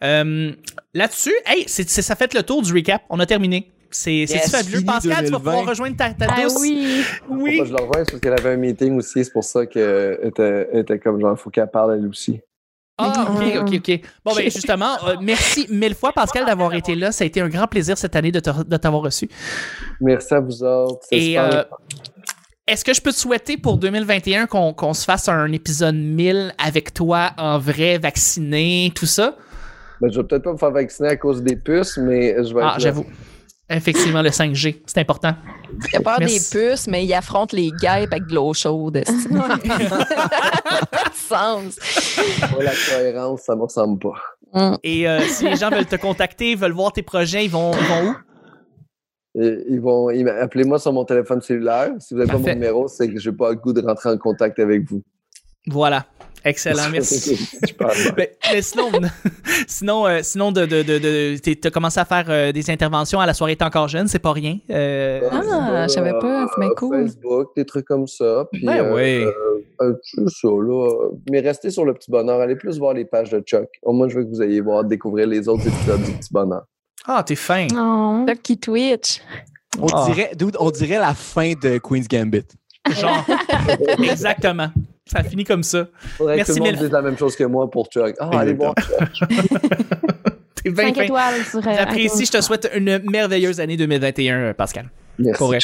[0.00, 3.02] Là-dessus, hey, ça fait le tour du recap.
[3.10, 3.70] On a terminé.
[3.90, 4.84] C'est, Yes, fabuleux?
[4.84, 5.38] Pascal, tu vas 2020.
[5.38, 6.56] pouvoir rejoindre ta, ta Ah douce.
[6.60, 7.02] oui.
[7.28, 7.56] Oui.
[7.64, 9.24] Je le rejoins, parce qu'elle avait un meeting aussi.
[9.24, 12.40] C'est pour ça qu'elle était, était comme genre, il faut qu'elle parle elle aussi.
[13.00, 14.00] Ah, ok, ok, ok.
[14.24, 17.12] Bon, ben justement, euh, merci mille fois, Pascal, d'avoir été là.
[17.12, 19.28] Ça a été un grand plaisir cette année de, te- de t'avoir reçu.
[20.00, 21.06] Merci à vous autres.
[21.08, 21.54] c'est Et super.
[21.54, 21.62] euh,
[22.66, 26.52] est-ce que je peux te souhaiter pour 2021 qu'on qu'on se fasse un épisode 1000
[26.58, 29.36] avec toi en vrai, vacciné, tout ça?
[30.00, 32.60] Ben, je vais peut-être pas me faire vacciner à cause des puces, mais je vais
[32.64, 33.06] Ah, j'avoue.
[33.70, 35.34] Effectivement, le 5G, c'est important.
[35.92, 36.50] Il a peur Merci.
[36.50, 39.02] des puces, mais il affronte les guêpes avec de l'eau chaude.
[39.04, 39.56] Pas
[41.10, 41.78] de sens?
[42.52, 44.14] Moi, la cohérence, ça me ressemble pas.
[44.54, 44.78] Hum.
[44.82, 47.86] Et euh, si les gens veulent te contacter, veulent voir tes projets, ils vont, ils
[47.86, 48.14] vont où?
[49.40, 51.90] Et ils vont, appelez-moi sur mon téléphone cellulaire.
[52.00, 54.16] Si vous n'avez pas mon numéro, c'est que j'ai pas le goût de rentrer en
[54.16, 55.02] contact avec vous.
[55.66, 56.06] Voilà.
[56.44, 57.38] Excellent, merci.
[57.78, 57.86] Bon.
[58.16, 58.90] mais, mais sinon,
[59.68, 63.20] sinon, euh, sinon de, de, de, de- t'es- t'as commencé à faire euh, des interventions
[63.20, 64.58] à la soirée T'es encore jeune, c'est pas rien.
[64.70, 67.02] Euh, Ah, je savais pas, c'est bien Euh, cool.
[67.06, 68.46] Facebook, des trucs comme ça.
[68.52, 69.24] Puis, Ben oui.
[69.24, 69.30] euh,
[69.82, 69.94] euh,
[70.26, 71.08] ça, là.
[71.30, 72.40] Mais restez sur le petit bonheur.
[72.40, 73.68] Allez plus voir les pages de Chuck.
[73.82, 76.62] Au moins, je veux que vous ayez voir découvrir les autres épisodes du petit bonheur.
[77.06, 77.66] Ah, t'es fin.
[77.74, 78.24] Oh.
[78.26, 79.20] Lucky Twitch.
[79.80, 80.06] On, Ah.
[80.06, 82.44] dirait, dude, on dirait la fin de Queen's Gambit.
[82.90, 83.24] Genre.
[84.02, 84.68] Exactement.
[85.10, 85.86] Ça finit comme ça.
[86.16, 88.14] Faudrait Merci que tout le monde dise la même chose que moi pour Chuck.
[88.20, 88.74] Ah, allez voir
[89.14, 89.28] Chuck.
[90.62, 91.02] T'es bien 5 fin.
[91.02, 91.58] étoiles sur.
[91.60, 94.90] euh, J'apprécie, je te souhaite une merveilleuse année 2021, euh, Pascal.
[95.18, 95.38] Merci.
[95.38, 95.54] Pour.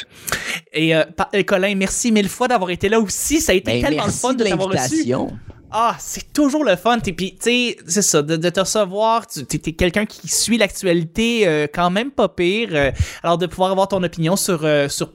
[0.73, 1.03] Et euh,
[1.35, 3.41] euh, Colin, merci mille fois d'avoir été là aussi.
[3.41, 4.79] Ça a été Ben, tellement le merci fun de de t'avoir reçu.
[4.81, 5.31] l'invitation.
[5.77, 6.99] Ah, c'est toujours le fun.
[7.05, 9.27] Et puis, tu sais, c'est ça, de, de te recevoir.
[9.27, 12.69] Tu es, quelqu'un qui suit l'actualité euh, quand même pas pire.
[12.73, 12.93] Euh,
[13.25, 15.11] alors, de pouvoir avoir ton opinion sur, euh, sur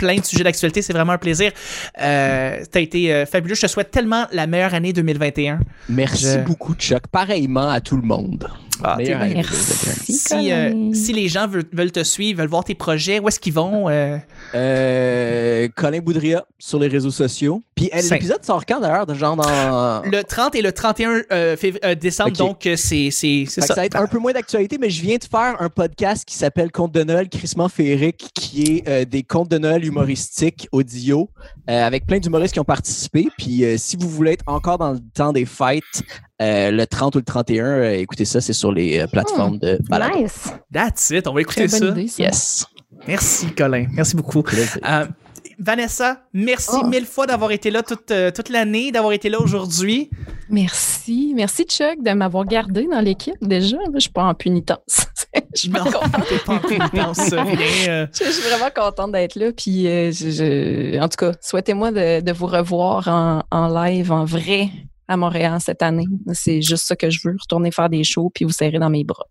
[0.00, 1.52] plein de sujets d'actualité, c'est vraiment un plaisir.
[2.00, 3.54] Euh, T'as été euh, fabuleux.
[3.54, 5.60] Je te souhaite tellement la meilleure année 2021.
[5.90, 7.06] Merci Je- beaucoup, Chuck.
[7.12, 8.48] Pareillement à tout le monde.
[8.84, 10.12] Ah, Merci.
[10.12, 10.94] Si, euh, Colin.
[10.94, 13.88] si les gens veulent, veulent te suivre, veulent voir tes projets, où est-ce qu'ils vont?
[13.88, 14.16] euh?
[14.54, 17.62] Euh, Colin Boudria sur les réseaux sociaux.
[17.74, 19.06] Puis euh, l'épisode sort quand d'ailleurs?
[19.06, 20.02] de Genre dans.
[20.04, 23.62] Le 30 et le 31 euh, fév- euh, décembre, donc euh, c'est ça.
[23.62, 26.34] ça va être un peu moins d'actualité, mais je viens de faire un podcast qui
[26.34, 31.30] s'appelle Conte de Noël crissement féerique, qui est euh, des contes de Noël humoristiques audio,
[31.68, 33.28] euh, avec plein d'humoristes qui ont participé.
[33.38, 36.02] Puis euh, si vous voulez être encore dans le temps des fêtes,
[36.40, 39.78] euh, le 30 ou le 31, euh, écoutez ça, c'est sur les euh, plateformes de
[39.88, 40.18] balado.
[40.18, 40.52] Nice.
[40.72, 41.78] That's it, on va écouter ça.
[41.80, 42.22] bonne idée, ça.
[42.22, 42.66] Yes.
[43.06, 44.42] Merci Colin, merci beaucoup.
[45.58, 46.86] Vanessa, merci Oh.
[46.86, 50.08] mille fois d'avoir été là toute, euh, toute l'année, d'avoir été là aujourd'hui.
[50.48, 51.32] Merci.
[51.36, 53.76] Merci, Chuck, de m'avoir gardé dans l'équipe déjà.
[53.94, 55.06] Je suis pas en punitence.
[55.54, 55.84] Je suis Non,
[56.46, 57.56] pas en pénitence, rien.
[57.88, 58.06] euh.
[58.12, 59.52] Je je suis vraiment contente d'être là.
[59.52, 64.10] Puis, euh, je- je- en tout cas, souhaitez-moi de, de vous revoir en, en live,
[64.12, 64.68] en vrai,
[65.10, 66.06] à Montréal cette année.
[66.32, 69.04] C'est juste ça que je veux, retourner faire des shows puis vous serrer dans mes
[69.04, 69.26] bras.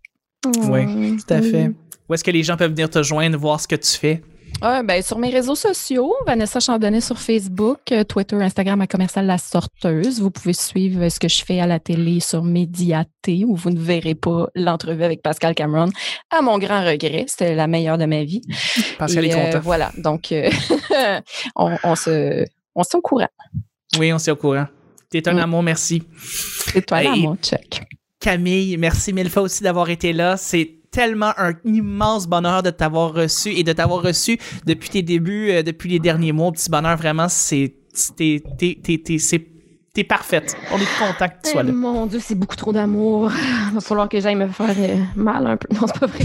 [0.68, 1.70] Oui, tout à fait.
[2.08, 4.22] Où est-ce que les gens peuvent venir te joindre, voir ce que tu fais?
[4.62, 9.24] Ah, ben, sur mes réseaux sociaux, Vanessa Chandonnet sur Facebook, euh, Twitter, Instagram à commercial
[9.24, 10.20] La Sorteuse.
[10.20, 13.70] Vous pouvez suivre euh, ce que je fais à la télé sur Médiaté où vous
[13.70, 15.88] ne verrez pas l'entrevue avec Pascal Cameron.
[16.30, 18.42] À mon grand regret, c'était la meilleure de ma vie.
[18.98, 19.56] Pascal Et, est content.
[19.58, 20.50] euh, voilà, donc euh,
[21.56, 23.28] on, on se, on se tient au courant.
[23.98, 24.66] Oui, on s'est au courant.
[25.10, 25.38] T'es un Mm.
[25.38, 26.02] amour, merci.
[26.72, 27.82] C'est toi mon check.
[28.20, 30.36] Camille, merci mille fois aussi d'avoir été là.
[30.36, 35.50] C'est tellement un immense bonheur de t'avoir reçu et de t'avoir reçu depuis tes débuts,
[35.50, 36.52] euh, depuis les derniers mois.
[36.52, 37.74] Petit bonheur, vraiment, c'est
[39.94, 40.56] t'es parfaite.
[40.72, 41.70] On est content que tu sois là.
[41.70, 43.30] Eh, Mon Dieu, c'est beaucoup trop d'amour.
[43.68, 45.68] Il va falloir que j'aille me faire euh, mal un peu.
[45.74, 46.24] Non, c'est pas vrai.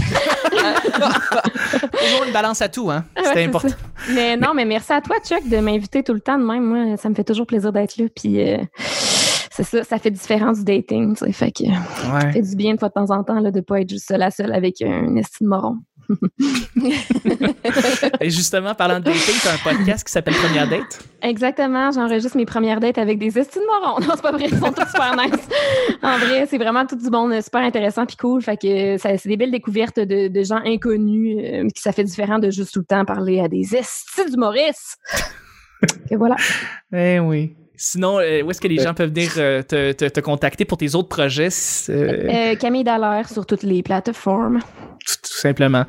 [1.92, 3.04] Toujours une balance à tout, hein.
[3.16, 3.68] C'était c'est important.
[4.14, 6.64] Mais non, mais merci à toi, Chuck, de m'inviter tout le temps de même.
[6.64, 8.06] Moi, ça me fait toujours plaisir d'être là.
[8.14, 8.58] Puis euh,
[9.50, 11.16] c'est ça, ça fait différent du dating.
[11.16, 11.32] tu sais.
[11.32, 12.32] Fait que ça Ouais.
[12.32, 14.22] fait du bien de fois de temps en temps là, de pas être juste seul
[14.22, 15.76] à seul avec un estime moron.
[18.20, 21.00] Et justement, parlant de dating, t'as un podcast qui s'appelle Première Date?
[21.22, 24.00] Exactement, j'enregistre mes premières dates avec des estimes morons.
[24.00, 25.48] Non, c'est pas vrai, ils sont tous super nice.
[26.02, 28.42] En vrai, c'est vraiment tout du bon, euh, super intéressant puis cool.
[28.42, 32.04] Fait que ça- c'est des belles découvertes de, de gens inconnus, euh, qui ça fait
[32.04, 34.98] différent de juste tout le temps parler à des estimes d'humoristes.
[36.08, 36.36] Que voilà.
[36.94, 37.56] Eh oui.
[37.78, 40.78] Sinon, euh, où est-ce que les gens peuvent venir euh, te, te- te contacter pour
[40.78, 41.48] tes autres projets?
[41.90, 44.60] Euh, Euh, Camille Dallaire sur toutes les plateformes.
[45.06, 45.84] Tout, tout simplement.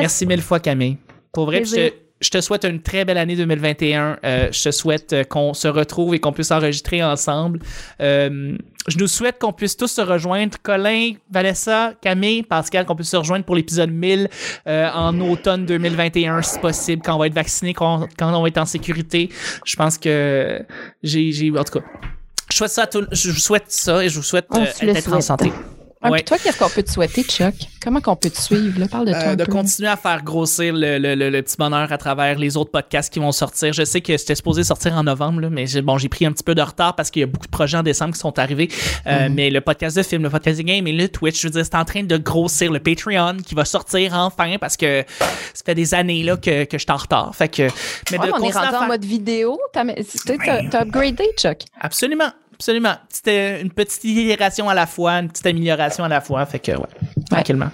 [0.00, 0.96] Merci mille fois, Camille.
[1.32, 4.18] Pour vrai, je je te souhaite une très belle année 2021.
[4.24, 7.58] Euh, je te souhaite euh, qu'on se retrouve et qu'on puisse enregistrer ensemble.
[8.00, 8.56] Euh,
[8.88, 10.56] je nous souhaite qu'on puisse tous se rejoindre.
[10.62, 14.30] Colin, Vanessa, Camille, Pascal, qu'on puisse se rejoindre pour l'épisode 1000
[14.66, 18.48] euh, en automne 2021, si possible, quand on va être vacciné, quand, quand on va
[18.48, 19.28] être en sécurité.
[19.66, 20.62] Je pense que
[21.02, 21.50] j'ai...
[21.54, 21.84] En tout cas,
[22.50, 24.46] je souhaite ça à tout- je vous souhaite ça et je vous souhaite
[24.94, 25.52] d'être en santé.
[26.06, 26.22] Ah, Ouais.
[26.22, 27.54] toi, qu'est-ce qu'on peut te souhaiter, Chuck?
[27.82, 28.78] Comment qu'on peut te suivre?
[28.80, 28.88] Là?
[28.88, 29.52] Parle de toi Euh, un de peu.
[29.52, 33.12] continuer à faire grossir le, le- le- le petit bonheur à travers les autres podcasts
[33.12, 33.72] qui vont sortir.
[33.72, 36.32] Je sais que c'était supposé sortir en novembre, là, mais j'ai- bon, j'ai pris un
[36.32, 38.38] petit peu de retard parce qu'il y a beaucoup de projets en décembre qui sont
[38.38, 38.68] arrivés.
[39.06, 41.52] Euh, Mais le podcast de film, le podcast de game et le Twitch, je veux
[41.52, 42.72] dire, c'est en train de grossir.
[42.72, 45.04] Le Patreon qui va sortir enfin parce que
[45.54, 47.34] ça fait des années là, que, que je suis en retard.
[47.34, 47.62] Fait que,
[48.10, 49.58] mais Ouais, de on est rendu en faire- mode vidéo.
[49.72, 51.58] T'as t'as- t'as upgradé, Chuck.
[51.80, 52.30] Absolument.
[52.58, 52.94] Absolument.
[53.10, 56.44] C'était une petite itération à la fois, une petite amélioration à la fois.
[56.46, 56.86] Fait que, ouais,
[57.30, 57.70] tranquillement.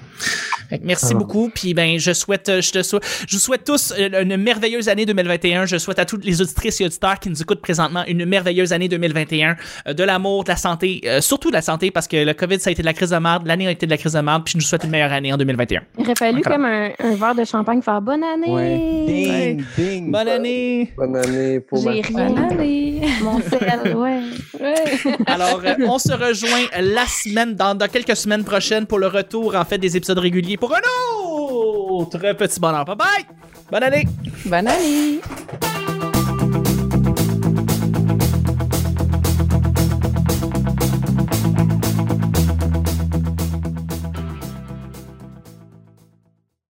[0.83, 1.14] Merci Ah.
[1.18, 1.51] beaucoup.
[1.55, 4.89] Puis ben, je souhaite, euh, je te souhaite, je vous souhaite tous euh, une merveilleuse
[4.89, 5.66] année 2021.
[5.66, 8.89] Je souhaite à toutes les auditrices et auditeurs qui nous écoutent présentement une merveilleuse année
[8.89, 9.57] 2021.
[9.89, 12.61] euh, de l'amour, de la santé, euh, surtout de la santé parce que le COVID
[12.61, 14.20] ça a été de la crise de merde, l'année a été de la crise de
[14.20, 14.43] merde.
[14.45, 15.83] Puis je nous souhaite une meilleure année en 2021.
[15.99, 18.49] Il aurait fallu comme un, un verre de champagne pour faire bonne année.
[18.51, 19.07] Ouais.
[19.07, 20.11] Ding, ding.
[20.12, 20.93] Bonne année.
[20.97, 22.31] Bonne année pour J'ai rien.
[22.31, 23.01] Bonne année.
[23.23, 24.20] Mon sel, ouais.
[24.61, 24.75] ouais.
[25.27, 29.55] Alors, euh, on se rejoint la semaine, dans, dans quelques semaines prochaines pour le retour,
[29.57, 30.81] en fait, des épisodes réguliers pour un
[31.27, 32.85] autre petit bonheur.
[32.85, 33.27] Bye bye!
[33.69, 34.07] Bonne année!
[34.47, 35.21] Bonne année.